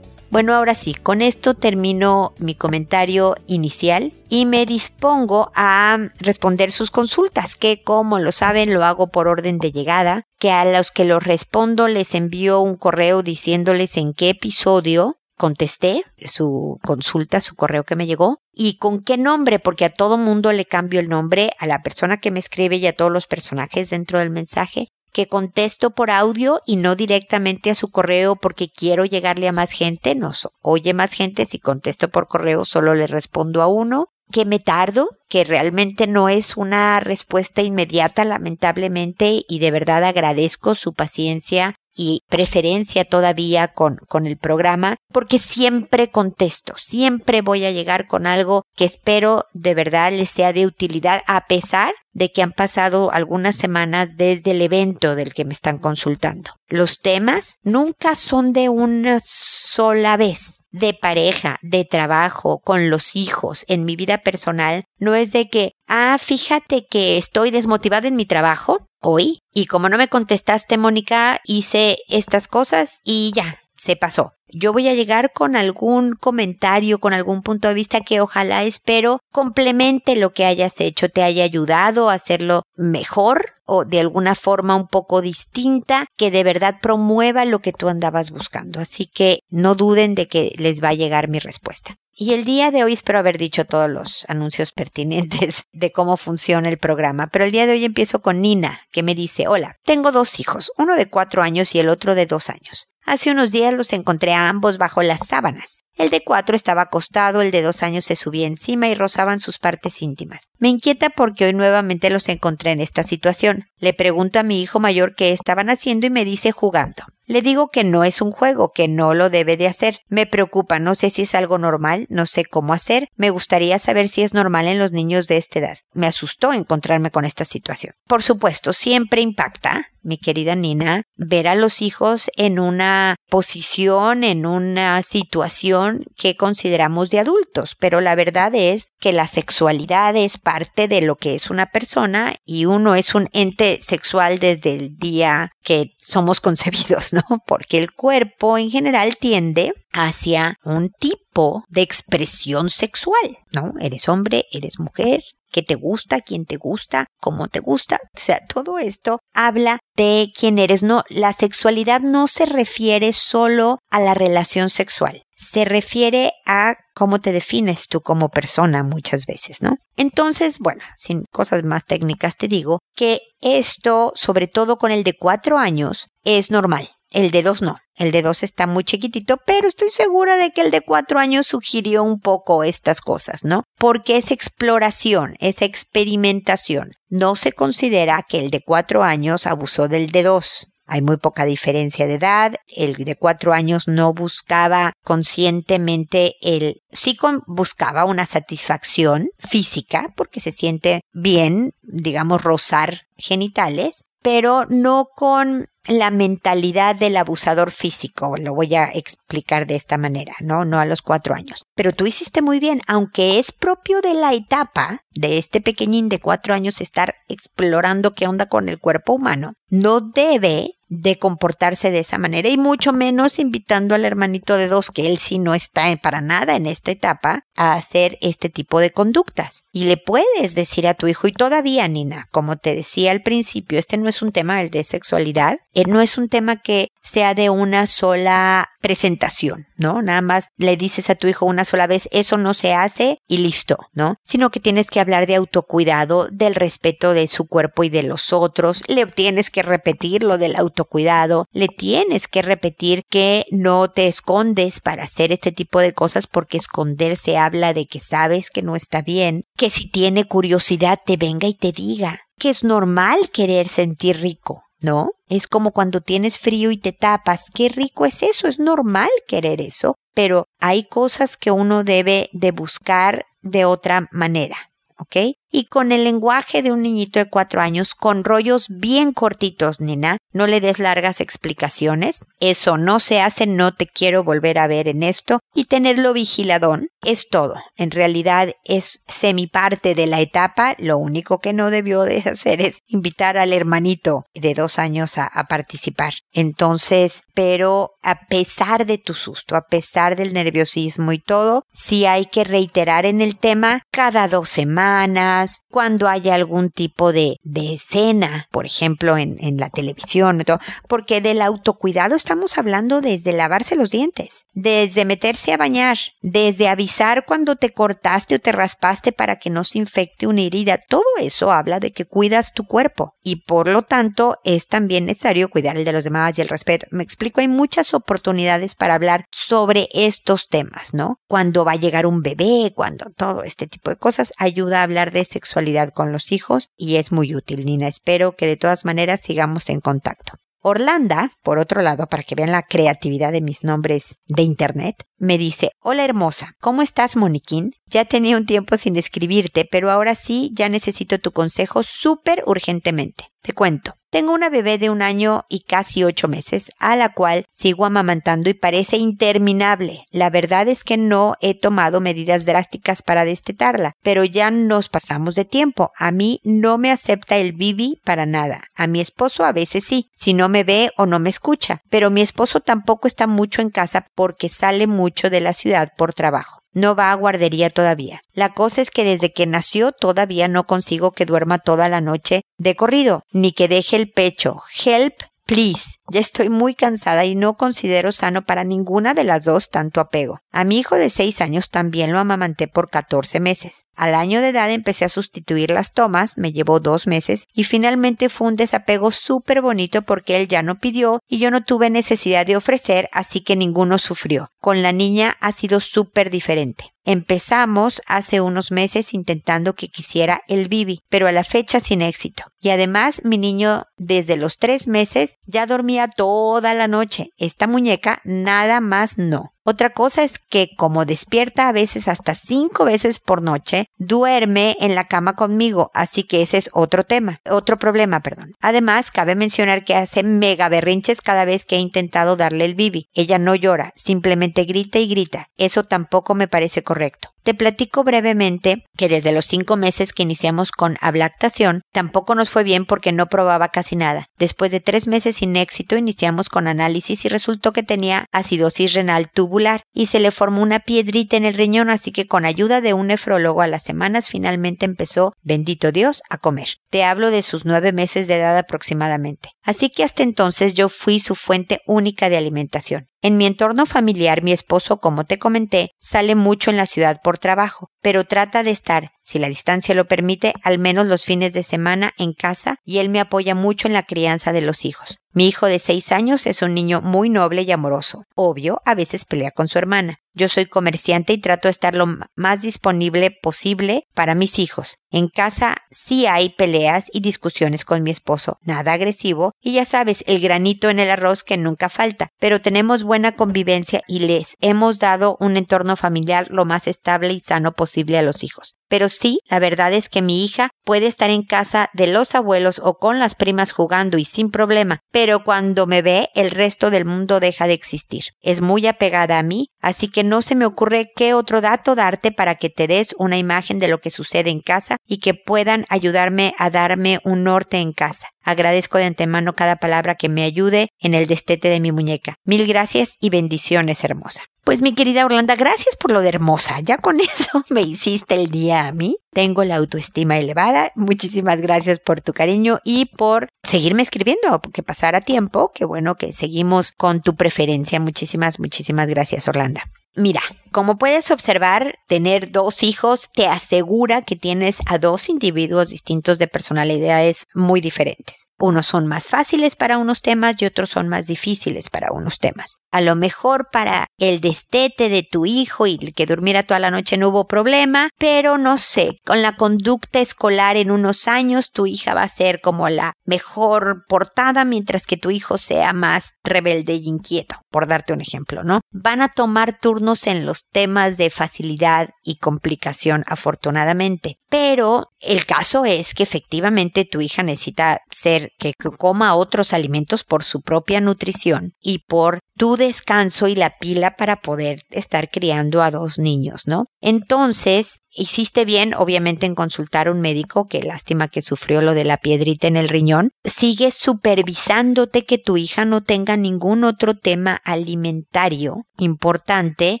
Bueno, 0.30 0.54
ahora 0.54 0.76
sí, 0.76 0.94
con 0.94 1.22
esto 1.22 1.54
termino 1.54 2.34
mi 2.38 2.54
comentario 2.54 3.34
inicial 3.48 4.12
y 4.28 4.46
me 4.46 4.64
dispongo 4.64 5.50
a 5.56 5.98
responder 6.20 6.70
sus 6.70 6.92
consultas, 6.92 7.56
que 7.56 7.82
como 7.82 8.20
lo 8.20 8.30
saben 8.30 8.72
lo 8.72 8.84
hago 8.84 9.08
por 9.08 9.26
orden 9.26 9.58
de 9.58 9.72
llegada, 9.72 10.22
que 10.38 10.52
a 10.52 10.64
los 10.64 10.92
que 10.92 11.04
los 11.04 11.24
respondo 11.24 11.88
les 11.88 12.14
envío 12.14 12.60
un 12.60 12.76
correo 12.76 13.24
diciéndoles 13.24 13.96
en 13.96 14.14
qué 14.14 14.30
episodio 14.30 15.16
contesté 15.36 16.04
su 16.26 16.78
consulta, 16.84 17.40
su 17.40 17.56
correo 17.56 17.82
que 17.82 17.96
me 17.96 18.06
llegó 18.06 18.38
y 18.52 18.78
con 18.78 19.02
qué 19.02 19.16
nombre, 19.16 19.58
porque 19.58 19.84
a 19.84 19.90
todo 19.90 20.16
mundo 20.16 20.52
le 20.52 20.64
cambio 20.64 21.00
el 21.00 21.08
nombre, 21.08 21.50
a 21.58 21.66
la 21.66 21.82
persona 21.82 22.18
que 22.18 22.30
me 22.30 22.38
escribe 22.38 22.76
y 22.76 22.86
a 22.86 22.94
todos 22.94 23.10
los 23.10 23.26
personajes 23.26 23.90
dentro 23.90 24.20
del 24.20 24.30
mensaje 24.30 24.90
que 25.12 25.26
contesto 25.26 25.90
por 25.90 26.10
audio 26.10 26.60
y 26.66 26.76
no 26.76 26.96
directamente 26.96 27.70
a 27.70 27.74
su 27.74 27.90
correo 27.90 28.36
porque 28.36 28.68
quiero 28.68 29.04
llegarle 29.04 29.48
a 29.48 29.52
más 29.52 29.70
gente. 29.72 30.14
No, 30.14 30.32
oye 30.62 30.94
más 30.94 31.12
gente 31.12 31.46
si 31.46 31.58
contesto 31.58 32.08
por 32.08 32.28
correo, 32.28 32.64
solo 32.64 32.94
le 32.94 33.06
respondo 33.06 33.62
a 33.62 33.66
uno. 33.66 34.08
Que 34.32 34.44
me 34.44 34.60
tardo, 34.60 35.08
que 35.28 35.42
realmente 35.42 36.06
no 36.06 36.28
es 36.28 36.56
una 36.56 37.00
respuesta 37.00 37.62
inmediata, 37.62 38.24
lamentablemente, 38.24 39.42
y 39.48 39.58
de 39.58 39.72
verdad 39.72 40.04
agradezco 40.04 40.76
su 40.76 40.92
paciencia 40.92 41.74
y 41.94 42.22
preferencia 42.28 43.04
todavía 43.04 43.68
con, 43.68 43.96
con 44.08 44.26
el 44.26 44.38
programa, 44.38 44.96
porque 45.12 45.38
siempre 45.38 46.10
contesto, 46.10 46.74
siempre 46.76 47.42
voy 47.42 47.64
a 47.64 47.72
llegar 47.72 48.06
con 48.06 48.26
algo 48.26 48.62
que 48.76 48.84
espero 48.84 49.46
de 49.52 49.74
verdad 49.74 50.12
les 50.12 50.30
sea 50.30 50.52
de 50.52 50.66
utilidad, 50.66 51.22
a 51.26 51.46
pesar 51.46 51.92
de 52.12 52.32
que 52.32 52.42
han 52.42 52.52
pasado 52.52 53.12
algunas 53.12 53.56
semanas 53.56 54.16
desde 54.16 54.52
el 54.52 54.62
evento 54.62 55.14
del 55.14 55.34
que 55.34 55.44
me 55.44 55.52
están 55.52 55.78
consultando. 55.78 56.50
Los 56.68 57.00
temas 57.00 57.56
nunca 57.62 58.14
son 58.14 58.52
de 58.52 58.68
una 58.68 59.20
sola 59.24 60.16
vez, 60.16 60.60
de 60.70 60.94
pareja, 60.94 61.58
de 61.62 61.84
trabajo, 61.84 62.60
con 62.60 62.90
los 62.90 63.16
hijos, 63.16 63.64
en 63.68 63.84
mi 63.84 63.96
vida 63.96 64.18
personal. 64.18 64.84
No 64.98 65.14
es 65.14 65.32
de 65.32 65.48
que, 65.48 65.72
ah, 65.86 66.18
fíjate 66.20 66.86
que 66.86 67.18
estoy 67.18 67.50
desmotivada 67.50 68.08
en 68.08 68.16
mi 68.16 68.26
trabajo 68.26 68.86
hoy 69.00 69.40
y 69.52 69.66
como 69.66 69.88
no 69.88 69.96
me 69.96 70.08
contestaste, 70.08 70.78
Mónica, 70.78 71.40
hice 71.44 71.98
estas 72.08 72.48
cosas 72.48 73.00
y 73.04 73.32
ya, 73.34 73.60
se 73.76 73.96
pasó. 73.96 74.32
Yo 74.52 74.72
voy 74.72 74.88
a 74.88 74.94
llegar 74.94 75.32
con 75.32 75.56
algún 75.56 76.12
comentario, 76.14 76.98
con 76.98 77.12
algún 77.12 77.42
punto 77.42 77.68
de 77.68 77.74
vista 77.74 78.00
que 78.00 78.20
ojalá 78.20 78.64
espero 78.64 79.20
complemente 79.30 80.16
lo 80.16 80.32
que 80.32 80.44
hayas 80.44 80.80
hecho, 80.80 81.08
te 81.08 81.22
haya 81.22 81.44
ayudado 81.44 82.10
a 82.10 82.14
hacerlo 82.14 82.62
mejor 82.76 83.54
o 83.72 83.84
de 83.84 84.00
alguna 84.00 84.34
forma 84.34 84.74
un 84.74 84.88
poco 84.88 85.20
distinta, 85.20 86.06
que 86.16 86.32
de 86.32 86.42
verdad 86.42 86.80
promueva 86.82 87.44
lo 87.44 87.60
que 87.60 87.72
tú 87.72 87.88
andabas 87.88 88.32
buscando. 88.32 88.80
Así 88.80 89.06
que 89.06 89.40
no 89.48 89.76
duden 89.76 90.16
de 90.16 90.26
que 90.26 90.52
les 90.56 90.82
va 90.82 90.88
a 90.88 90.94
llegar 90.94 91.28
mi 91.28 91.38
respuesta. 91.38 91.94
Y 92.12 92.34
el 92.34 92.44
día 92.44 92.72
de 92.72 92.82
hoy 92.82 92.94
espero 92.94 93.20
haber 93.20 93.38
dicho 93.38 93.64
todos 93.64 93.88
los 93.88 94.26
anuncios 94.28 94.72
pertinentes 94.72 95.62
de 95.72 95.92
cómo 95.92 96.16
funciona 96.16 96.68
el 96.68 96.78
programa, 96.78 97.28
pero 97.28 97.44
el 97.44 97.52
día 97.52 97.66
de 97.66 97.74
hoy 97.74 97.84
empiezo 97.84 98.20
con 98.20 98.42
Nina, 98.42 98.80
que 98.90 99.04
me 99.04 99.14
dice, 99.14 99.46
hola, 99.46 99.76
tengo 99.84 100.10
dos 100.10 100.40
hijos, 100.40 100.72
uno 100.76 100.96
de 100.96 101.08
cuatro 101.08 101.42
años 101.42 101.72
y 101.74 101.78
el 101.78 101.88
otro 101.88 102.16
de 102.16 102.26
dos 102.26 102.50
años. 102.50 102.88
Hace 103.06 103.30
unos 103.30 103.50
días 103.50 103.72
los 103.72 103.92
encontré 103.92 104.34
ambos 104.48 104.78
bajo 104.78 105.02
las 105.02 105.26
sábanas. 105.26 105.84
El 106.00 106.08
de 106.08 106.24
cuatro 106.24 106.56
estaba 106.56 106.80
acostado, 106.80 107.42
el 107.42 107.50
de 107.50 107.60
dos 107.60 107.82
años 107.82 108.06
se 108.06 108.16
subía 108.16 108.46
encima 108.46 108.88
y 108.88 108.94
rozaban 108.94 109.38
sus 109.38 109.58
partes 109.58 110.00
íntimas. 110.00 110.48
Me 110.58 110.70
inquieta 110.70 111.10
porque 111.10 111.44
hoy 111.44 111.52
nuevamente 111.52 112.08
los 112.08 112.30
encontré 112.30 112.70
en 112.70 112.80
esta 112.80 113.02
situación. 113.02 113.66
Le 113.76 113.92
pregunto 113.92 114.38
a 114.38 114.42
mi 114.42 114.62
hijo 114.62 114.80
mayor 114.80 115.14
qué 115.14 115.32
estaban 115.32 115.68
haciendo 115.68 116.06
y 116.06 116.10
me 116.10 116.24
dice 116.24 116.52
jugando. 116.52 117.04
Le 117.26 117.42
digo 117.42 117.68
que 117.68 117.84
no 117.84 118.02
es 118.02 118.22
un 118.22 118.32
juego, 118.32 118.72
que 118.74 118.88
no 118.88 119.14
lo 119.14 119.30
debe 119.30 119.56
de 119.56 119.68
hacer. 119.68 120.00
Me 120.08 120.26
preocupa, 120.26 120.80
no 120.80 120.94
sé 120.94 121.10
si 121.10 121.22
es 121.22 121.34
algo 121.36 121.58
normal, 121.58 122.06
no 122.08 122.26
sé 122.26 122.44
cómo 122.44 122.72
hacer. 122.72 123.08
Me 123.14 123.30
gustaría 123.30 123.78
saber 123.78 124.08
si 124.08 124.22
es 124.22 124.34
normal 124.34 124.66
en 124.66 124.78
los 124.78 124.90
niños 124.90 125.28
de 125.28 125.36
esta 125.36 125.60
edad. 125.60 125.78
Me 125.92 126.08
asustó 126.08 126.52
encontrarme 126.52 127.12
con 127.12 127.24
esta 127.24 127.44
situación. 127.44 127.92
Por 128.08 128.24
supuesto, 128.24 128.72
siempre 128.72 129.20
impacta, 129.20 129.86
mi 130.02 130.18
querida 130.18 130.56
Nina, 130.56 131.02
ver 131.14 131.46
a 131.46 131.54
los 131.54 131.82
hijos 131.82 132.30
en 132.36 132.58
una 132.58 133.14
posición, 133.28 134.24
en 134.24 134.44
una 134.44 135.00
situación 135.02 135.89
que 136.16 136.36
consideramos 136.36 137.10
de 137.10 137.20
adultos, 137.20 137.76
pero 137.78 138.00
la 138.00 138.14
verdad 138.14 138.52
es 138.54 138.92
que 139.00 139.12
la 139.12 139.26
sexualidad 139.26 140.16
es 140.16 140.38
parte 140.38 140.88
de 140.88 141.02
lo 141.02 141.16
que 141.16 141.34
es 141.34 141.50
una 141.50 141.66
persona 141.66 142.34
y 142.44 142.64
uno 142.64 142.94
es 142.94 143.14
un 143.14 143.28
ente 143.32 143.80
sexual 143.80 144.38
desde 144.38 144.74
el 144.74 144.96
día 144.96 145.52
que 145.62 145.92
somos 145.98 146.40
concebidos, 146.40 147.12
¿no? 147.12 147.22
Porque 147.46 147.78
el 147.78 147.92
cuerpo 147.92 148.58
en 148.58 148.70
general 148.70 149.16
tiende 149.18 149.72
hacia 149.92 150.56
un 150.64 150.90
tipo 150.90 151.64
de 151.68 151.82
expresión 151.82 152.70
sexual, 152.70 153.38
¿no? 153.52 153.72
Eres 153.80 154.08
hombre, 154.08 154.44
eres 154.52 154.78
mujer, 154.78 155.22
qué 155.50 155.62
te 155.62 155.74
gusta, 155.74 156.20
quién 156.20 156.46
te 156.46 156.56
gusta, 156.56 157.06
cómo 157.20 157.48
te 157.48 157.60
gusta. 157.60 157.98
O 158.16 158.20
sea, 158.20 158.40
todo 158.46 158.78
esto 158.78 159.18
habla 159.34 159.78
de 159.96 160.32
quién 160.34 160.58
eres. 160.58 160.82
No, 160.82 161.02
la 161.08 161.32
sexualidad 161.32 162.00
no 162.00 162.26
se 162.28 162.46
refiere 162.46 163.12
solo 163.12 163.78
a 163.90 164.00
la 164.00 164.14
relación 164.14 164.70
sexual. 164.70 165.22
Se 165.36 165.64
refiere 165.64 166.32
a 166.46 166.74
cómo 166.94 167.18
te 167.18 167.32
defines 167.32 167.88
tú 167.88 168.00
como 168.02 168.28
persona 168.28 168.82
muchas 168.82 169.26
veces, 169.26 169.62
¿no? 169.62 169.76
Entonces, 169.96 170.58
bueno, 170.58 170.82
sin 170.96 171.24
cosas 171.32 171.64
más 171.64 171.84
técnicas 171.86 172.36
te 172.36 172.48
digo 172.48 172.78
que 172.94 173.20
esto, 173.40 174.12
sobre 174.14 174.48
todo 174.48 174.76
con 174.76 174.90
el 174.92 175.02
de 175.02 175.16
cuatro 175.18 175.58
años, 175.58 176.08
es 176.24 176.50
normal. 176.50 176.90
El 177.10 177.32
de 177.32 177.42
dos 177.42 177.60
no. 177.60 177.78
El 177.96 178.12
de 178.12 178.22
dos 178.22 178.42
está 178.42 178.66
muy 178.66 178.84
chiquitito, 178.84 179.36
pero 179.44 179.68
estoy 179.68 179.90
segura 179.90 180.36
de 180.36 180.52
que 180.52 180.62
el 180.62 180.70
de 180.70 180.80
cuatro 180.80 181.18
años 181.18 181.48
sugirió 181.48 182.04
un 182.04 182.20
poco 182.20 182.64
estas 182.64 183.00
cosas, 183.00 183.44
¿no? 183.44 183.64
Porque 183.78 184.16
es 184.16 184.30
exploración, 184.30 185.34
es 185.40 185.60
experimentación. 185.60 186.92
No 187.08 187.34
se 187.36 187.52
considera 187.52 188.24
que 188.28 188.38
el 188.38 188.50
de 188.50 188.62
cuatro 188.64 189.02
años 189.02 189.46
abusó 189.46 189.88
del 189.88 190.06
de 190.06 190.22
dos. 190.22 190.68
Hay 190.86 191.02
muy 191.02 191.18
poca 191.18 191.44
diferencia 191.44 192.06
de 192.06 192.14
edad. 192.14 192.54
El 192.66 192.94
de 192.94 193.16
cuatro 193.16 193.52
años 193.52 193.86
no 193.86 194.12
buscaba 194.12 194.92
conscientemente 195.04 196.34
el, 196.40 196.82
sí 196.90 197.16
buscaba 197.46 198.04
una 198.04 198.26
satisfacción 198.26 199.28
física 199.38 200.12
porque 200.16 200.40
se 200.40 200.52
siente 200.52 201.02
bien, 201.12 201.72
digamos, 201.82 202.42
rozar 202.42 203.02
genitales, 203.16 204.02
pero 204.22 204.64
no 204.68 205.06
con 205.14 205.66
la 205.86 206.10
mentalidad 206.10 206.94
del 206.94 207.16
abusador 207.16 207.70
físico. 207.70 208.34
Lo 208.36 208.54
voy 208.54 208.74
a 208.74 208.86
explicar 208.86 209.66
de 209.66 209.76
esta 209.76 209.98
manera, 209.98 210.34
¿no? 210.40 210.64
No 210.64 210.78
a 210.78 210.84
los 210.84 211.02
cuatro 211.02 211.34
años. 211.34 211.64
Pero 211.74 211.92
tú 211.92 212.06
hiciste 212.06 212.42
muy 212.42 212.60
bien, 212.60 212.80
aunque 212.86 213.38
es 213.38 213.52
propio 213.52 214.00
de 214.00 214.14
la 214.14 214.34
etapa 214.34 215.00
de 215.12 215.38
este 215.38 215.60
pequeñín 215.60 216.08
de 216.08 216.20
cuatro 216.20 216.54
años 216.54 216.80
estar 216.80 217.14
explorando 217.28 218.14
qué 218.14 218.26
onda 218.26 218.46
con 218.46 218.68
el 218.68 218.78
cuerpo 218.78 219.14
humano, 219.14 219.54
no 219.70 220.00
debe 220.00 220.76
de 220.90 221.18
comportarse 221.18 221.92
de 221.92 222.00
esa 222.00 222.18
manera 222.18 222.48
y 222.48 222.58
mucho 222.58 222.92
menos 222.92 223.38
invitando 223.38 223.94
al 223.94 224.04
hermanito 224.04 224.56
de 224.56 224.66
dos, 224.66 224.90
que 224.90 225.08
él 225.08 225.18
sí 225.18 225.38
no 225.38 225.54
está 225.54 225.96
para 226.02 226.20
nada 226.20 226.56
en 226.56 226.66
esta 226.66 226.90
etapa, 226.90 227.44
a 227.54 227.74
hacer 227.74 228.18
este 228.20 228.48
tipo 228.48 228.80
de 228.80 228.90
conductas. 228.90 229.66
Y 229.72 229.84
le 229.84 229.96
puedes 229.96 230.54
decir 230.56 230.88
a 230.88 230.94
tu 230.94 231.06
hijo, 231.06 231.28
y 231.28 231.32
todavía, 231.32 231.86
Nina, 231.86 232.28
como 232.32 232.56
te 232.56 232.74
decía 232.74 233.12
al 233.12 233.22
principio, 233.22 233.78
este 233.78 233.96
no 233.98 234.08
es 234.08 234.20
un 234.20 234.32
tema 234.32 234.60
el 234.60 234.70
de 234.70 234.82
sexualidad, 234.82 235.58
eh, 235.74 235.84
no 235.86 236.00
es 236.00 236.18
un 236.18 236.28
tema 236.28 236.56
que 236.56 236.88
sea 237.02 237.34
de 237.34 237.50
una 237.50 237.86
sola 237.86 238.68
presentación, 238.80 239.66
¿no? 239.76 240.02
Nada 240.02 240.20
más 240.20 240.48
le 240.56 240.76
dices 240.76 241.10
a 241.10 241.14
tu 241.14 241.28
hijo 241.28 241.46
una 241.46 241.64
sola 241.64 241.86
vez, 241.86 242.08
eso 242.12 242.36
no 242.36 242.54
se 242.54 242.74
hace 242.74 243.18
y 243.28 243.38
listo, 243.38 243.78
¿no? 243.92 244.16
Sino 244.22 244.50
que 244.50 244.60
tienes 244.60 244.88
que 244.88 245.00
hablar 245.00 245.26
de 245.26 245.36
autocuidado, 245.36 246.28
del 246.30 246.54
respeto 246.54 247.12
de 247.12 247.28
su 247.28 247.46
cuerpo 247.46 247.84
y 247.84 247.88
de 247.88 248.02
los 248.02 248.32
otros, 248.32 248.82
le 248.88 249.06
tienes 249.06 249.50
que 249.50 249.62
repetir 249.62 250.22
lo 250.22 250.36
del 250.36 250.56
autocuidado 250.56 250.90
cuidado, 250.90 251.46
le 251.52 251.68
tienes 251.68 252.28
que 252.28 252.42
repetir 252.42 253.04
que 253.08 253.44
no 253.50 253.88
te 253.88 254.08
escondes 254.08 254.80
para 254.80 255.04
hacer 255.04 255.32
este 255.32 255.52
tipo 255.52 255.80
de 255.80 255.94
cosas 255.94 256.26
porque 256.26 256.58
esconderse 256.58 257.38
habla 257.38 257.72
de 257.72 257.86
que 257.86 258.00
sabes 258.00 258.50
que 258.50 258.62
no 258.62 258.76
está 258.76 259.00
bien, 259.00 259.44
que 259.56 259.70
si 259.70 259.88
tiene 259.90 260.24
curiosidad 260.24 260.98
te 261.06 261.16
venga 261.16 261.48
y 261.48 261.54
te 261.54 261.72
diga, 261.72 262.20
que 262.38 262.50
es 262.50 262.64
normal 262.64 263.30
querer 263.32 263.68
sentir 263.68 264.20
rico, 264.20 264.64
¿no? 264.80 265.12
Es 265.28 265.46
como 265.46 265.72
cuando 265.72 266.00
tienes 266.00 266.38
frío 266.38 266.70
y 266.70 266.78
te 266.78 266.92
tapas. 266.92 267.50
Qué 267.54 267.68
rico 267.68 268.06
es 268.06 268.22
eso, 268.22 268.48
es 268.48 268.58
normal 268.58 269.10
querer 269.26 269.60
eso, 269.60 269.96
pero 270.14 270.46
hay 270.58 270.84
cosas 270.84 271.36
que 271.36 271.50
uno 271.50 271.84
debe 271.84 272.30
de 272.32 272.50
buscar 272.50 273.26
de 273.42 273.64
otra 273.64 274.08
manera, 274.12 274.56
¿ok? 274.98 275.36
Y 275.50 275.64
con 275.64 275.92
el 275.92 276.04
lenguaje 276.04 276.62
de 276.62 276.72
un 276.72 276.82
niñito 276.82 277.18
de 277.18 277.28
cuatro 277.28 277.60
años, 277.60 277.94
con 277.94 278.24
rollos 278.24 278.66
bien 278.68 279.12
cortitos, 279.12 279.80
nena, 279.80 280.18
no 280.32 280.46
le 280.46 280.60
des 280.60 280.78
largas 280.78 281.20
explicaciones. 281.20 282.24
Eso 282.38 282.78
no 282.78 283.00
se 283.00 283.20
hace, 283.20 283.46
no 283.46 283.74
te 283.74 283.86
quiero 283.86 284.24
volver 284.24 284.58
a 284.58 284.66
ver 284.66 284.88
en 284.88 285.02
esto. 285.02 285.40
Y 285.54 285.64
tenerlo 285.64 286.12
vigiladón 286.12 286.88
es 287.02 287.28
todo. 287.28 287.54
En 287.76 287.90
realidad 287.90 288.54
es 288.64 289.00
semiparte 289.08 289.94
de 289.94 290.06
la 290.06 290.20
etapa. 290.20 290.74
Lo 290.78 290.98
único 290.98 291.38
que 291.38 291.52
no 291.52 291.70
debió 291.70 292.02
de 292.02 292.18
hacer 292.26 292.60
es 292.60 292.78
invitar 292.86 293.36
al 293.36 293.52
hermanito 293.52 294.24
de 294.34 294.54
dos 294.54 294.78
años 294.78 295.18
a, 295.18 295.30
participar. 295.48 296.14
Entonces, 296.32 297.22
pero 297.34 297.92
a 298.02 298.26
pesar 298.26 298.86
de 298.86 298.98
tu 298.98 299.14
susto, 299.14 299.56
a 299.56 299.62
pesar 299.62 300.14
del 300.14 300.32
nerviosismo 300.32 301.12
y 301.12 301.18
todo, 301.18 301.64
sí 301.72 302.06
hay 302.06 302.26
que 302.26 302.44
reiterar 302.44 303.06
en 303.06 303.20
el 303.20 303.36
tema 303.36 303.82
cada 303.90 304.28
dos 304.28 304.48
semanas, 304.48 305.39
cuando 305.70 306.08
haya 306.08 306.34
algún 306.34 306.70
tipo 306.70 307.12
de, 307.12 307.36
escena, 307.54 308.48
por 308.50 308.66
ejemplo, 308.66 309.16
en, 309.16 309.36
en 309.40 309.56
la 309.58 309.70
televisión, 309.70 310.42
porque 310.88 311.20
del 311.20 311.42
autocuidado 311.42 312.16
estamos 312.16 312.58
hablando 312.58 313.00
desde 313.00 313.32
lavarse 313.32 313.76
los 313.76 313.90
dientes, 313.90 314.46
desde 314.54 315.04
meterse 315.04 315.52
a 315.52 315.56
bañar, 315.56 315.98
desde 316.22 316.68
avisar 316.68 317.24
cuando 317.26 317.56
te 317.56 317.70
cortaste 317.70 318.36
o 318.36 318.38
te 318.38 318.52
raspaste 318.52 319.12
para 319.12 319.38
que 319.38 319.50
no 319.50 319.64
se 319.64 319.78
infecte 319.78 320.26
una 320.26 320.42
herida. 320.42 320.78
Todo 320.88 321.04
eso 321.20 321.52
habla 321.52 321.80
de 321.80 321.92
que 321.92 322.04
cuidas 322.04 322.52
tu 322.52 322.64
cuerpo 322.64 323.14
y 323.22 323.44
por 323.44 323.68
lo 323.68 323.82
tanto 323.82 324.36
es 324.44 324.66
también 324.66 325.06
necesario 325.06 325.50
cuidar 325.50 325.76
el 325.76 325.84
de 325.84 325.92
los 325.92 326.04
demás 326.04 326.36
y 326.38 326.42
el 326.42 326.48
respeto. 326.48 326.86
Me 326.90 327.02
explico, 327.02 327.40
hay 327.40 327.48
muchas 327.48 327.94
oportunidades 327.94 328.74
para 328.74 328.94
hablar 328.94 329.26
sobre 329.30 329.88
estos 329.92 330.48
temas, 330.48 330.94
¿no? 330.94 331.16
Cuando 331.28 331.64
va 331.64 331.72
a 331.72 331.76
llegar 331.76 332.06
un 332.06 332.22
bebé, 332.22 332.72
cuando 332.74 333.06
todo 333.16 333.42
este 333.42 333.66
tipo 333.66 333.90
de 333.90 333.96
cosas 333.96 334.32
ayuda 334.38 334.80
a 334.80 334.84
hablar 334.84 335.12
de 335.12 335.24
sexualidad 335.30 335.92
con 335.92 336.12
los 336.12 336.32
hijos 336.32 336.70
y 336.76 336.96
es 336.96 337.12
muy 337.12 337.34
útil, 337.34 337.64
Nina. 337.64 337.88
Espero 337.88 338.36
que 338.36 338.46
de 338.46 338.56
todas 338.56 338.84
maneras 338.84 339.20
sigamos 339.20 339.70
en 339.70 339.80
contacto. 339.80 340.34
Orlanda, 340.62 341.30
por 341.42 341.58
otro 341.58 341.80
lado, 341.80 342.06
para 342.06 342.22
que 342.22 342.34
vean 342.34 342.52
la 342.52 342.62
creatividad 342.62 343.32
de 343.32 343.40
mis 343.40 343.64
nombres 343.64 344.18
de 344.26 344.42
internet, 344.42 345.04
me 345.20 345.38
dice, 345.38 345.72
hola 345.80 346.04
hermosa, 346.04 346.56
¿cómo 346.60 346.82
estás, 346.82 347.14
Moniquín? 347.14 347.72
Ya 347.86 348.06
tenía 348.06 348.36
un 348.36 348.46
tiempo 348.46 348.76
sin 348.76 348.96
escribirte, 348.96 349.68
pero 349.70 349.90
ahora 349.90 350.14
sí, 350.14 350.50
ya 350.54 350.68
necesito 350.68 351.18
tu 351.18 351.30
consejo 351.30 351.82
súper 351.82 352.42
urgentemente. 352.46 353.26
Te 353.42 353.52
cuento. 353.54 353.94
Tengo 354.10 354.34
una 354.34 354.50
bebé 354.50 354.76
de 354.76 354.90
un 354.90 355.02
año 355.02 355.44
y 355.48 355.60
casi 355.60 356.02
ocho 356.02 356.26
meses, 356.26 356.72
a 356.78 356.96
la 356.96 357.10
cual 357.12 357.46
sigo 357.48 357.86
amamantando 357.86 358.50
y 358.50 358.54
parece 358.54 358.96
interminable. 358.96 360.04
La 360.10 360.30
verdad 360.30 360.66
es 360.68 360.82
que 360.82 360.96
no 360.96 361.36
he 361.40 361.58
tomado 361.58 362.00
medidas 362.00 362.44
drásticas 362.44 363.02
para 363.02 363.24
destetarla, 363.24 363.92
pero 364.02 364.24
ya 364.24 364.50
nos 364.50 364.88
pasamos 364.88 365.36
de 365.36 365.44
tiempo. 365.44 365.92
A 365.96 366.10
mí 366.10 366.40
no 366.42 366.76
me 366.76 366.90
acepta 366.90 367.36
el 367.36 367.52
bibi 367.52 368.00
para 368.04 368.26
nada. 368.26 368.64
A 368.74 368.88
mi 368.88 369.00
esposo 369.00 369.44
a 369.44 369.52
veces 369.52 369.84
sí, 369.84 370.10
si 370.12 370.34
no 370.34 370.48
me 370.48 370.64
ve 370.64 370.90
o 370.98 371.06
no 371.06 371.20
me 371.20 371.30
escucha, 371.30 371.80
pero 371.88 372.10
mi 372.10 372.20
esposo 372.20 372.60
tampoco 372.60 373.06
está 373.06 373.28
mucho 373.28 373.62
en 373.62 373.70
casa 373.70 374.06
porque 374.16 374.48
sale 374.48 374.88
mucho 374.88 375.09
de 375.12 375.40
la 375.40 375.52
ciudad 375.52 375.92
por 375.96 376.14
trabajo. 376.14 376.60
No 376.72 376.94
va 376.94 377.10
a 377.10 377.16
guardería 377.16 377.68
todavía. 377.68 378.22
La 378.32 378.54
cosa 378.54 378.80
es 378.80 378.90
que 378.90 379.02
desde 379.02 379.32
que 379.32 379.46
nació 379.46 379.90
todavía 379.90 380.46
no 380.46 380.66
consigo 380.66 381.10
que 381.10 381.26
duerma 381.26 381.58
toda 381.58 381.88
la 381.88 382.00
noche 382.00 382.42
de 382.58 382.76
corrido, 382.76 383.24
ni 383.32 383.50
que 383.52 383.66
deje 383.66 383.96
el 383.96 384.10
pecho. 384.10 384.62
Help, 384.84 385.14
please. 385.50 385.98
Ya 386.12 386.20
estoy 386.20 386.48
muy 386.48 386.74
cansada 386.74 387.24
y 387.24 387.34
no 387.34 387.56
considero 387.56 388.12
sano 388.12 388.42
para 388.42 388.62
ninguna 388.62 389.14
de 389.14 389.24
las 389.24 389.44
dos 389.44 389.68
tanto 389.68 390.00
apego. 390.00 390.38
A 390.52 390.62
mi 390.62 390.78
hijo 390.78 390.94
de 390.94 391.10
seis 391.10 391.40
años 391.40 391.70
también 391.70 392.12
lo 392.12 392.20
amamanté 392.20 392.68
por 392.68 392.88
14 392.88 393.40
meses. 393.40 393.84
Al 393.96 394.14
año 394.14 394.40
de 394.40 394.50
edad 394.50 394.70
empecé 394.70 395.04
a 395.04 395.08
sustituir 395.08 395.70
las 395.70 395.92
tomas, 395.92 396.38
me 396.38 396.52
llevó 396.52 396.78
dos 396.78 397.08
meses 397.08 397.46
y 397.52 397.64
finalmente 397.64 398.28
fue 398.28 398.46
un 398.46 398.54
desapego 398.54 399.10
súper 399.10 399.60
bonito 399.60 400.02
porque 400.02 400.36
él 400.36 400.46
ya 400.46 400.62
no 400.62 400.78
pidió 400.78 401.20
y 401.28 401.38
yo 401.38 401.50
no 401.50 401.64
tuve 401.64 401.90
necesidad 401.90 402.46
de 402.46 402.56
ofrecer, 402.56 403.08
así 403.12 403.40
que 403.40 403.56
ninguno 403.56 403.98
sufrió. 403.98 404.50
Con 404.60 404.82
la 404.82 404.92
niña 404.92 405.34
ha 405.40 405.50
sido 405.50 405.80
súper 405.80 406.30
diferente. 406.30 406.92
Empezamos 407.12 408.00
hace 408.06 408.40
unos 408.40 408.70
meses 408.70 409.14
intentando 409.14 409.74
que 409.74 409.88
quisiera 409.88 410.42
el 410.46 410.68
bibi, 410.68 411.00
pero 411.08 411.26
a 411.26 411.32
la 411.32 411.42
fecha 411.42 411.80
sin 411.80 412.02
éxito. 412.02 412.44
Y 412.60 412.70
además 412.70 413.22
mi 413.24 413.36
niño 413.36 413.86
desde 413.96 414.36
los 414.36 414.58
tres 414.58 414.86
meses 414.86 415.34
ya 415.44 415.66
dormía 415.66 416.06
toda 416.06 416.72
la 416.72 416.86
noche. 416.86 417.30
Esta 417.36 417.66
muñeca 417.66 418.20
nada 418.22 418.80
más 418.80 419.18
no. 419.18 419.54
Otra 419.70 419.90
cosa 419.90 420.24
es 420.24 420.40
que 420.40 420.70
como 420.76 421.04
despierta 421.04 421.68
a 421.68 421.72
veces 421.72 422.08
hasta 422.08 422.34
cinco 422.34 422.84
veces 422.84 423.20
por 423.20 423.40
noche, 423.40 423.86
duerme 423.98 424.76
en 424.80 424.96
la 424.96 425.04
cama 425.04 425.36
conmigo, 425.36 425.92
así 425.94 426.24
que 426.24 426.42
ese 426.42 426.58
es 426.58 426.70
otro 426.72 427.04
tema, 427.04 427.38
otro 427.48 427.78
problema, 427.78 428.18
perdón. 428.18 428.50
Además, 428.60 429.12
cabe 429.12 429.36
mencionar 429.36 429.84
que 429.84 429.94
hace 429.94 430.24
mega 430.24 430.68
berrinches 430.68 431.20
cada 431.20 431.44
vez 431.44 431.64
que 431.66 431.76
he 431.76 431.78
intentado 431.78 432.34
darle 432.34 432.64
el 432.64 432.74
bibi. 432.74 433.10
Ella 433.14 433.38
no 433.38 433.54
llora, 433.54 433.92
simplemente 433.94 434.64
grita 434.64 434.98
y 434.98 435.06
grita. 435.06 435.46
Eso 435.56 435.84
tampoco 435.84 436.34
me 436.34 436.48
parece 436.48 436.82
correcto. 436.82 437.28
Te 437.42 437.54
platico 437.54 438.04
brevemente 438.04 438.84
que 438.96 439.08
desde 439.08 439.32
los 439.32 439.46
cinco 439.46 439.76
meses 439.76 440.12
que 440.12 440.22
iniciamos 440.22 440.72
con 440.72 440.98
ablactación, 441.00 441.82
tampoco 441.90 442.34
nos 442.34 442.50
fue 442.50 442.64
bien 442.64 442.84
porque 442.84 443.12
no 443.12 443.26
probaba 443.26 443.68
casi 443.68 443.96
nada. 443.96 444.26
Después 444.38 444.70
de 444.70 444.80
tres 444.80 445.08
meses 445.08 445.36
sin 445.36 445.56
éxito, 445.56 445.96
iniciamos 445.96 446.50
con 446.50 446.68
análisis 446.68 447.24
y 447.24 447.28
resultó 447.28 447.72
que 447.72 447.82
tenía 447.82 448.26
acidosis 448.30 448.92
renal 448.92 449.30
tubular 449.32 449.82
y 449.94 450.06
se 450.06 450.20
le 450.20 450.32
formó 450.32 450.62
una 450.62 450.80
piedrita 450.80 451.36
en 451.36 451.46
el 451.46 451.54
riñón, 451.54 451.88
así 451.88 452.12
que 452.12 452.26
con 452.26 452.44
ayuda 452.44 452.82
de 452.82 452.92
un 452.92 453.06
nefrólogo 453.06 453.62
a 453.62 453.66
las 453.66 453.82
semanas 453.82 454.28
finalmente 454.28 454.84
empezó, 454.84 455.32
bendito 455.42 455.92
Dios, 455.92 456.22
a 456.28 456.36
comer. 456.36 456.68
Te 456.90 457.04
hablo 457.04 457.30
de 457.30 457.42
sus 457.42 457.64
nueve 457.64 457.92
meses 457.92 458.26
de 458.26 458.34
edad 458.34 458.58
aproximadamente. 458.58 459.50
Así 459.62 459.90
que 459.90 460.04
hasta 460.04 460.22
entonces 460.22 460.74
yo 460.74 460.88
fui 460.88 461.20
su 461.20 461.34
fuente 461.34 461.80
única 461.86 462.28
de 462.28 462.36
alimentación. 462.36 463.09
En 463.22 463.36
mi 463.36 463.44
entorno 463.44 463.84
familiar, 463.84 464.42
mi 464.42 464.52
esposo, 464.52 464.98
como 464.98 465.24
te 465.24 465.38
comenté, 465.38 465.90
sale 465.98 466.34
mucho 466.34 466.70
en 466.70 466.78
la 466.78 466.86
ciudad 466.86 467.20
por 467.22 467.36
trabajo, 467.36 467.90
pero 468.00 468.24
trata 468.24 468.62
de 468.62 468.70
estar, 468.70 469.10
si 469.22 469.38
la 469.38 469.48
distancia 469.48 469.94
lo 469.94 470.06
permite, 470.06 470.54
al 470.62 470.78
menos 470.78 471.06
los 471.06 471.24
fines 471.24 471.52
de 471.52 471.62
semana 471.62 472.12
en 472.16 472.32
casa 472.32 472.76
y 472.82 472.96
él 472.96 473.10
me 473.10 473.20
apoya 473.20 473.54
mucho 473.54 473.88
en 473.88 473.92
la 473.92 474.04
crianza 474.04 474.52
de 474.52 474.62
los 474.62 474.86
hijos. 474.86 475.19
Mi 475.32 475.46
hijo 475.46 475.66
de 475.66 475.78
seis 475.78 476.10
años 476.10 476.44
es 476.46 476.60
un 476.60 476.74
niño 476.74 477.00
muy 477.02 477.30
noble 477.30 477.62
y 477.62 477.70
amoroso. 477.70 478.24
Obvio, 478.34 478.82
a 478.84 478.96
veces 478.96 479.24
pelea 479.24 479.52
con 479.52 479.68
su 479.68 479.78
hermana. 479.78 480.18
Yo 480.34 480.48
soy 480.48 480.66
comerciante 480.66 481.32
y 481.32 481.40
trato 481.40 481.68
de 481.68 481.70
estar 481.70 481.94
lo 481.94 482.06
más 482.34 482.62
disponible 482.62 483.30
posible 483.40 484.08
para 484.12 484.34
mis 484.34 484.58
hijos. 484.58 484.96
En 485.08 485.28
casa 485.28 485.76
sí 485.92 486.26
hay 486.26 486.48
peleas 486.48 487.10
y 487.12 487.20
discusiones 487.20 487.84
con 487.84 488.02
mi 488.02 488.10
esposo, 488.10 488.58
nada 488.62 488.92
agresivo, 488.92 489.52
y 489.60 489.74
ya 489.74 489.84
sabes, 489.84 490.24
el 490.26 490.40
granito 490.40 490.90
en 490.90 490.98
el 490.98 491.10
arroz 491.10 491.44
que 491.44 491.58
nunca 491.58 491.88
falta, 491.88 492.30
pero 492.40 492.60
tenemos 492.60 493.04
buena 493.04 493.36
convivencia 493.36 494.02
y 494.08 494.20
les 494.20 494.56
hemos 494.60 494.98
dado 494.98 495.36
un 495.38 495.56
entorno 495.56 495.94
familiar 495.94 496.48
lo 496.50 496.64
más 496.64 496.88
estable 496.88 497.32
y 497.32 497.40
sano 497.40 497.72
posible 497.72 498.18
a 498.18 498.22
los 498.22 498.42
hijos. 498.42 498.74
Pero 498.90 499.08
sí, 499.08 499.38
la 499.48 499.60
verdad 499.60 499.92
es 499.92 500.08
que 500.08 500.20
mi 500.20 500.44
hija 500.44 500.70
puede 500.84 501.06
estar 501.06 501.30
en 501.30 501.44
casa 501.44 501.88
de 501.94 502.08
los 502.08 502.34
abuelos 502.34 502.80
o 502.82 502.98
con 502.98 503.20
las 503.20 503.36
primas 503.36 503.70
jugando 503.70 504.18
y 504.18 504.24
sin 504.24 504.50
problema, 504.50 504.98
pero 505.12 505.44
cuando 505.44 505.86
me 505.86 506.02
ve, 506.02 506.28
el 506.34 506.50
resto 506.50 506.90
del 506.90 507.04
mundo 507.04 507.38
deja 507.38 507.68
de 507.68 507.72
existir. 507.72 508.24
Es 508.42 508.60
muy 508.60 508.88
apegada 508.88 509.38
a 509.38 509.44
mí, 509.44 509.68
así 509.80 510.08
que 510.08 510.24
no 510.24 510.42
se 510.42 510.56
me 510.56 510.66
ocurre 510.66 511.12
qué 511.14 511.34
otro 511.34 511.60
dato 511.60 511.94
darte 511.94 512.32
para 512.32 512.56
que 512.56 512.68
te 512.68 512.88
des 512.88 513.14
una 513.16 513.38
imagen 513.38 513.78
de 513.78 513.86
lo 513.86 513.98
que 514.00 514.10
sucede 514.10 514.50
en 514.50 514.60
casa 514.60 514.96
y 515.06 515.18
que 515.18 515.34
puedan 515.34 515.86
ayudarme 515.88 516.54
a 516.58 516.68
darme 516.68 517.20
un 517.22 517.44
norte 517.44 517.76
en 517.76 517.92
casa. 517.92 518.28
Agradezco 518.42 518.98
de 518.98 519.04
antemano 519.04 519.54
cada 519.54 519.76
palabra 519.76 520.16
que 520.16 520.28
me 520.28 520.42
ayude 520.42 520.88
en 520.98 521.14
el 521.14 521.28
destete 521.28 521.68
de 521.68 521.78
mi 521.78 521.92
muñeca. 521.92 522.34
Mil 522.44 522.66
gracias 522.66 523.14
y 523.20 523.30
bendiciones, 523.30 524.02
hermosa. 524.02 524.42
Pues 524.70 524.82
mi 524.82 524.94
querida 524.94 525.24
Orlando, 525.24 525.52
gracias 525.58 525.96
por 525.96 526.12
lo 526.12 526.20
de 526.20 526.28
hermosa. 526.28 526.78
Ya 526.78 526.98
con 526.98 527.18
eso 527.20 527.64
me 527.70 527.82
hiciste 527.82 528.36
el 528.36 528.52
día 528.52 528.86
a 528.86 528.92
mí. 528.92 529.16
Tengo 529.32 529.64
la 529.64 529.74
autoestima 529.74 530.38
elevada. 530.38 530.92
Muchísimas 530.94 531.60
gracias 531.60 531.98
por 531.98 532.20
tu 532.20 532.32
cariño 532.32 532.78
y 532.84 533.06
por 533.06 533.48
seguirme 533.64 534.02
escribiendo, 534.02 534.60
que 534.72 534.84
pasara 534.84 535.20
tiempo. 535.20 535.72
Qué 535.74 535.84
bueno 535.84 536.14
que 536.14 536.32
seguimos 536.32 536.92
con 536.92 537.20
tu 537.20 537.34
preferencia. 537.34 537.98
Muchísimas, 537.98 538.60
muchísimas 538.60 539.08
gracias, 539.08 539.48
Orlando. 539.48 539.80
Mira, 540.14 540.42
como 540.70 540.98
puedes 540.98 541.32
observar, 541.32 541.96
tener 542.06 542.52
dos 542.52 542.84
hijos 542.84 543.28
te 543.34 543.48
asegura 543.48 544.22
que 544.22 544.36
tienes 544.36 544.78
a 544.86 544.98
dos 544.98 545.28
individuos 545.28 545.88
distintos 545.88 546.38
de 546.38 546.46
personalidades 546.46 547.48
muy 547.54 547.80
diferentes. 547.80 548.49
Unos 548.60 548.86
son 548.86 549.06
más 549.06 549.26
fáciles 549.26 549.74
para 549.74 549.96
unos 549.96 550.20
temas 550.20 550.56
y 550.60 550.66
otros 550.66 550.90
son 550.90 551.08
más 551.08 551.26
difíciles 551.26 551.88
para 551.88 552.12
unos 552.12 552.38
temas. 552.38 552.80
A 552.92 553.00
lo 553.00 553.16
mejor 553.16 553.68
para 553.72 554.06
el 554.18 554.40
destete 554.42 555.08
de 555.08 555.22
tu 555.22 555.46
hijo 555.46 555.86
y 555.86 555.98
el 556.02 556.12
que 556.12 556.26
durmiera 556.26 556.62
toda 556.62 556.78
la 556.78 556.90
noche 556.90 557.16
no 557.16 557.30
hubo 557.30 557.46
problema, 557.46 558.10
pero 558.18 558.58
no 558.58 558.76
sé, 558.76 559.16
con 559.24 559.40
la 559.40 559.56
conducta 559.56 560.20
escolar 560.20 560.76
en 560.76 560.90
unos 560.90 561.26
años 561.26 561.70
tu 561.70 561.86
hija 561.86 562.12
va 562.12 562.24
a 562.24 562.28
ser 562.28 562.60
como 562.60 562.90
la 562.90 563.14
mejor 563.24 564.04
portada 564.06 564.66
mientras 564.66 565.06
que 565.06 565.16
tu 565.16 565.30
hijo 565.30 565.56
sea 565.56 565.94
más 565.94 566.32
rebelde 566.44 566.94
y 566.94 567.08
inquieto, 567.08 567.56
por 567.70 567.86
darte 567.86 568.12
un 568.12 568.20
ejemplo, 568.20 568.62
¿no? 568.62 568.80
Van 568.90 569.22
a 569.22 569.28
tomar 569.28 569.78
turnos 569.78 570.26
en 570.26 570.44
los 570.44 570.68
temas 570.68 571.16
de 571.16 571.30
facilidad 571.30 572.10
y 572.22 572.36
complicación 572.36 573.24
afortunadamente, 573.26 574.36
pero 574.50 575.04
el 575.20 575.46
caso 575.46 575.84
es 575.84 576.12
que 576.12 576.24
efectivamente 576.24 577.04
tu 577.04 577.20
hija 577.20 577.42
necesita 577.42 578.00
ser 578.10 578.50
que 578.58 578.72
coma 578.98 579.36
otros 579.36 579.72
alimentos 579.72 580.24
por 580.24 580.42
su 580.42 580.60
propia 580.60 581.00
nutrición 581.00 581.74
y 581.80 582.00
por 582.00 582.40
tu 582.56 582.76
descanso 582.76 583.46
y 583.46 583.54
la 583.54 583.78
pila 583.78 584.16
para 584.16 584.40
poder 584.40 584.82
estar 584.90 585.30
criando 585.30 585.82
a 585.82 585.90
dos 585.90 586.18
niños, 586.18 586.66
¿no? 586.66 586.86
Entonces, 587.00 588.00
hiciste 588.10 588.64
bien, 588.64 588.92
obviamente, 588.92 589.46
en 589.46 589.54
consultar 589.54 590.08
a 590.08 590.12
un 590.12 590.20
médico, 590.20 590.66
que 590.66 590.82
lástima 590.82 591.28
que 591.28 591.42
sufrió 591.42 591.80
lo 591.80 591.94
de 591.94 592.04
la 592.04 592.18
piedrita 592.18 592.66
en 592.66 592.76
el 592.76 592.88
riñón. 592.88 593.30
Sigue 593.44 593.92
supervisándote 593.92 595.24
que 595.24 595.38
tu 595.38 595.56
hija 595.56 595.84
no 595.84 596.02
tenga 596.02 596.36
ningún 596.36 596.84
otro 596.84 597.16
tema 597.16 597.60
alimentario 597.64 598.86
importante 598.98 600.00